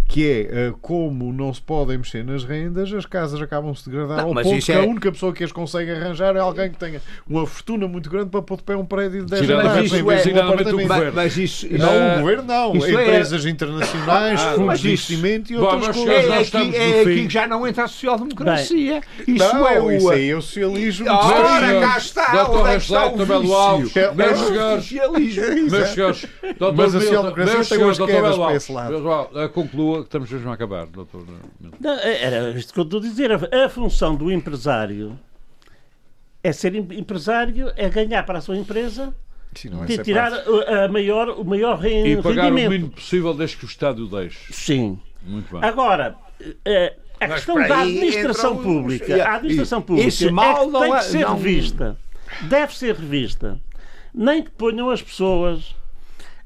[0.09, 4.18] Que é, eh, como não se podem mexer nas rendas, as casas acabam-se de degradar
[4.18, 6.71] Não, ao mas ponto que é- a única pessoa que as consegue arranjar é alguém
[6.71, 9.79] que tenha uma fortuna muito grande para pôr de pé um prédio de 10 Designadamente-
[9.79, 9.93] andares.
[9.93, 11.12] isso é- um governo.
[11.14, 12.77] Mas isso, Não, Eh, o governo não.
[12.77, 16.27] isso é- Empresas internacionais, Ah, fundos mas de investimento e Bom, outras mas coisas.
[16.29, 17.27] nós é, aqui, é aqui fim.
[17.29, 19.01] que já não entra a social-democracia.
[19.27, 19.93] Isso Não, é o.
[19.93, 21.07] isso aí é o socialismo.
[21.09, 22.66] Ora, cá está, Dr.
[22.66, 23.55] é?
[23.55, 24.91] Alves, É meus senhores.
[25.71, 26.27] Meus senhores,
[26.61, 28.94] doutor Mas a Milton, social-democracia tem umas doutor quedas para esse lado.
[29.34, 31.24] Eh, conclua que estamos mesmo a acabar, doutor.
[31.80, 33.32] Não, era isto que eu estou a dizer.
[33.32, 35.18] A, a função do empresário
[36.44, 39.14] é ser em- empresário, é ganhar para a sua empresa
[39.54, 42.44] Sim, não é e ser tirar a, a maior, o maior ren- E pagar o
[42.44, 42.70] rendimento.
[42.70, 44.52] mínimo possível desde que o Estado o deixe.
[44.52, 44.98] Sim.
[45.22, 45.62] Muito bem.
[45.68, 46.14] Agora,
[46.64, 50.66] eh, a Mas questão da administração os- pública, e- a administração pública esse mal é
[50.66, 51.96] que tem é- que ser não- revista.
[52.42, 53.58] Deve ser revista.
[54.14, 55.74] Nem que ponham as pessoas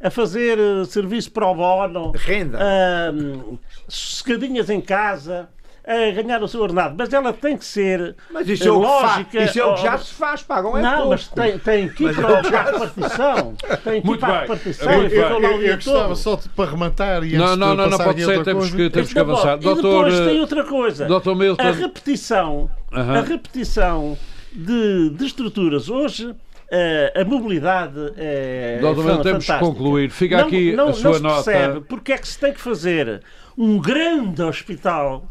[0.05, 2.59] a fazer eh, serviço pro bono, Renda.
[2.61, 3.57] ahm,
[3.89, 5.49] secadinhas em casa,
[5.87, 6.95] a ganhar o seu ordenado.
[6.97, 9.43] Mas ela tem que ser Mas isso é o lógica.
[9.45, 11.09] isso é o que já se faz, pagam é não, pouco.
[11.11, 13.55] mas tem, tem que ir Mas para, o para a repartição.
[13.85, 16.71] Tem que ir para a repartição Eu, e o eu, eu gostava só de, para
[16.71, 19.31] rematar e Não, não, não, não pode ser, temos coisa- que, temos que pode.
[19.31, 19.57] avançar.
[19.59, 21.07] E Doutor, depois tem eh, outra coisa.
[21.07, 21.35] Dr.
[21.35, 21.63] Milton.
[21.67, 23.19] A repetição, Aham.
[23.19, 24.19] a repetição
[24.53, 25.89] de, de estruturas.
[25.91, 26.35] Hoje
[26.77, 28.79] eh, a mobilidade é.
[28.81, 30.11] Doutor é Milton, temos que concluir.
[30.11, 31.45] Fica Não- aqui não, a sua não se nota.
[31.45, 33.23] percebe porque é que se tem que fazer
[33.57, 35.25] um grande hospital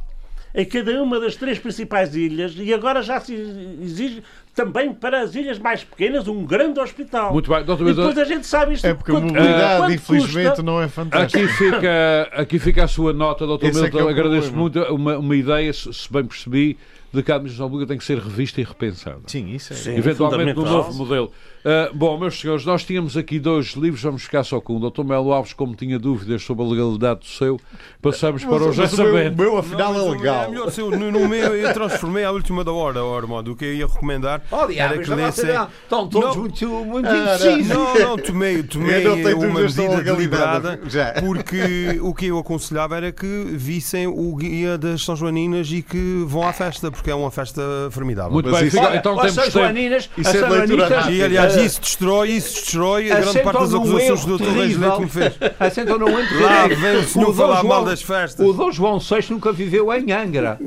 [0.56, 3.34] em cada uma das três principais ilhas e agora já se
[3.82, 4.22] exige
[4.56, 7.34] também para as ilhas mais pequenas um grande hospital.
[7.34, 7.82] Muito bem, Dr.
[7.82, 8.86] E depois a gente sabe isto.
[8.86, 10.62] É porque a quanto- mobilidade, quanto infelizmente, custa.
[10.64, 11.44] não é fantástica.
[11.44, 13.66] Aqui fica, aqui fica a sua nota, Dr.
[13.66, 14.00] Esse é que Milton.
[14.00, 14.62] é o Agradeço problema.
[14.62, 16.78] muito uma, uma ideia, se bem percebi,
[17.14, 19.22] de que a administração pública tem que ser revista e repensada.
[19.28, 19.97] Sim, isso é.
[19.97, 20.84] Eventualmente num fundamental.
[20.84, 21.32] novo modelo.
[21.66, 24.89] Ah, bom, meus senhores, nós tínhamos aqui dois livros, vamos ficar só com um.
[24.89, 25.03] Dr.
[25.05, 27.57] Melo Alves, como tinha dúvidas sobre a legalidade do seu,
[28.01, 29.34] passamos para o Mas- mas o meu, orçamento.
[29.34, 30.43] o meu, afinal, Não, é legal.
[30.43, 33.51] É melhor, no, no meu eu transformei à última da hora, ó, Armando.
[33.51, 35.49] O que eu ia recomendar Oh, era que lessem.
[35.84, 36.41] estão todos Não.
[36.43, 37.68] muito, muito Ah, indecisos.
[37.70, 41.14] Não, não, tomei, tomei não uma medida deliberada já.
[41.14, 46.24] porque o que eu aconselhava era que vissem o guia das São Joaninas e que
[46.28, 47.61] vão à festa, porque é uma festa
[47.91, 48.32] formidável.
[48.34, 49.61] Muito Mas bem, isso- Olha, então as temos São.
[49.61, 51.11] Joaninas, é.
[51.14, 54.43] E aliás, eh, isso destrói, isso destrói a grande parte das acusações do Dr.
[54.49, 55.34] Reis Leite que me fez.
[55.60, 58.45] Assentam num erro Lá vem o senhor Dom falar João- mal das festas.
[58.45, 60.60] O Dom João VI nunca viveu em Angra.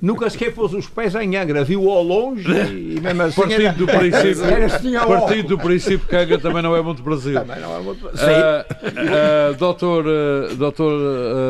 [0.00, 1.64] Nunca sequer pôs os pés em Angra.
[1.64, 6.16] Viu ao longe e mesmo assim Partindo era, do princípio, era, partindo do princípio que
[6.16, 7.34] Angra também não é muito Brasil.
[7.34, 8.00] Também não é muito...
[8.16, 10.92] Sim, Ah, ah, doutor, ah, doutor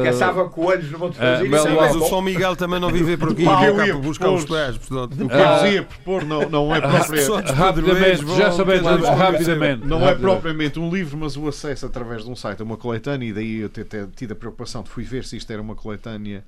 [0.03, 1.51] ah, caçava coelhos no Monte Sim, Alves.
[1.74, 3.64] mas o São Miguel também não vive por aqui, Pau.
[3.64, 4.76] Eu cá ia para buscar os pés.
[4.76, 6.87] O que eu vos ia propor não, não é de
[7.53, 9.87] rapidamente, já sabemos, rapidamente.
[9.87, 13.29] Não é propriamente um livro, mas o acesso através de um site a uma coletânea,
[13.29, 16.45] e daí eu ter, tido a preocupação de fui ver se isto era uma coletânea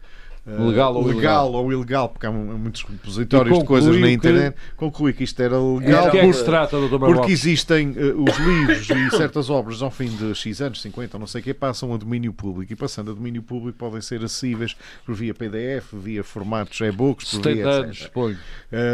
[0.46, 1.52] Legal ou ilegal.
[1.52, 4.56] ou ilegal, porque há mu- muitos repositórios de coisas na que- internet.
[4.76, 8.12] Concluí que isto era De legal que é que por- se trata, porque existem eh,
[8.16, 11.44] os livros e certas obras ao fim de X anos, 50 ou não sei o
[11.44, 14.74] que, passam a domínio público e passando a domínio público podem ser acessíveis
[15.04, 18.06] por via PDF, via formatos e-books, por 70 via anos, etc.
[18.08, 18.38] suponho.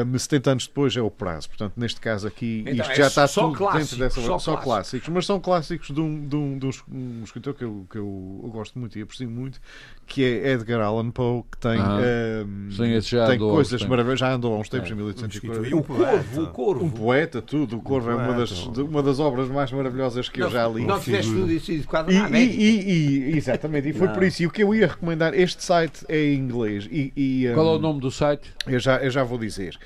[0.06, 1.48] Um, 70 anos depois é o prazo.
[1.48, 4.20] Portanto, neste caso aqui, Então, isto é já está só tudo clássicos, dentro dessa.
[4.20, 5.08] só Só, clássicos.
[5.08, 8.40] Mas são clássicos de um, de um, de um, um escritor que, eu, que eu,
[8.44, 9.60] eu gosto muito e aprecio muito,
[10.06, 12.00] que é Edgar Allan Poe, que tem, Aham.
[12.46, 14.20] um, Sim, esse já tem coisas maravilhosas.
[14.20, 15.34] Já andou há uns tempos, É, em um 1840.
[15.34, 16.90] escritor e um O corvo, o Um corvo.
[16.90, 17.76] poeta, tudo.
[17.76, 20.84] O Corvo é uma das, uma das obras mais maravilhosas que eu já li.
[20.86, 22.38] Não tiveste tudo isso E, América.
[22.38, 24.42] e, e- e- exatamente, e foi por isso.
[24.42, 26.88] E o que eu ia recomendar, este site é em inglês.
[26.90, 28.52] E, e, Qual é um, o nome do site?
[28.66, 29.76] eu já, eu já vou dizer.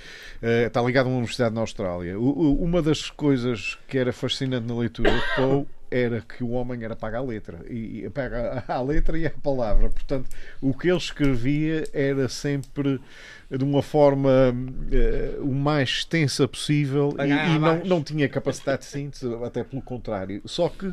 [0.43, 2.19] Eh, está ligado a uma universidade na Austrália.
[2.19, 6.51] O- o- uma das coisas que era fascinante na leitura de Poe era que o
[6.51, 7.61] homem era paga a letra.
[7.69, 9.89] E, paga a, a letra e a palavra.
[9.89, 10.29] Portanto,
[10.61, 13.01] o que ele escrevia era sempre
[13.51, 14.55] de uma forma
[14.93, 19.83] eh, o mais extensa possível e, e não, não tinha capacidade de síntese, até pelo
[19.83, 20.41] contrário.
[20.45, 20.93] Só que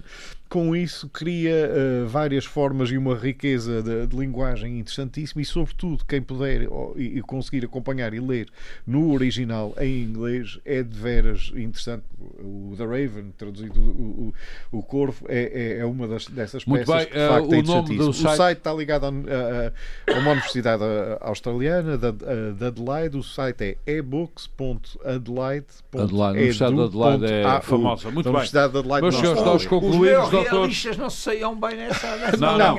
[0.50, 6.04] com isso cria eh, várias formas e uma riqueza de, de linguagem interessantíssima e, sobretudo,
[6.06, 8.48] quem puder ó, e, conseguir acompanhar e ler
[8.86, 12.04] no original em inglês é de veras interessante.
[12.40, 14.34] O The Raven, traduzido o,
[14.72, 17.50] o, o Corvo, é, é, é uma das, dessas Muito peças bem, que de facto
[17.50, 18.14] o é nome do interessantíssimo.
[18.14, 20.84] site- O site está ligado a, a- a uma universidade
[21.22, 22.12] australiana, da,
[22.54, 23.18] da Adelaide.
[23.18, 26.02] O site é ebooks.adelaide.edu.au.
[26.02, 28.12] Adelaide, a Universidade de Adelaide é famosa.
[28.12, 28.42] Muito bem.
[28.42, 30.52] De Meus senhores, nós Os concluímos, doutores.
[30.52, 32.78] neorrealistas não se saiam bem nessa, nessa Não, não.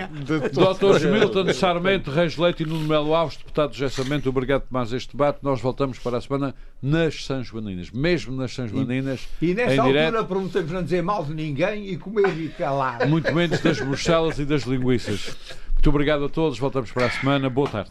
[0.53, 4.93] Doutores Milton Sarmento, Reis Leite e Nuno Melo Alves, deputado de Gessamento, obrigado por mais
[4.93, 5.39] este debate.
[5.43, 9.79] Nós voltamos para a semana nas São Joaninas, mesmo nas São Joaninas, E nessa em
[9.79, 13.07] altura direto, prometemos não dizer mal de ninguém e comer e calar.
[13.09, 15.37] muito menos das Bruxelas e das linguiças.
[15.75, 17.49] Muito obrigado a todos, voltamos para a semana.
[17.49, 17.91] Boa tarde.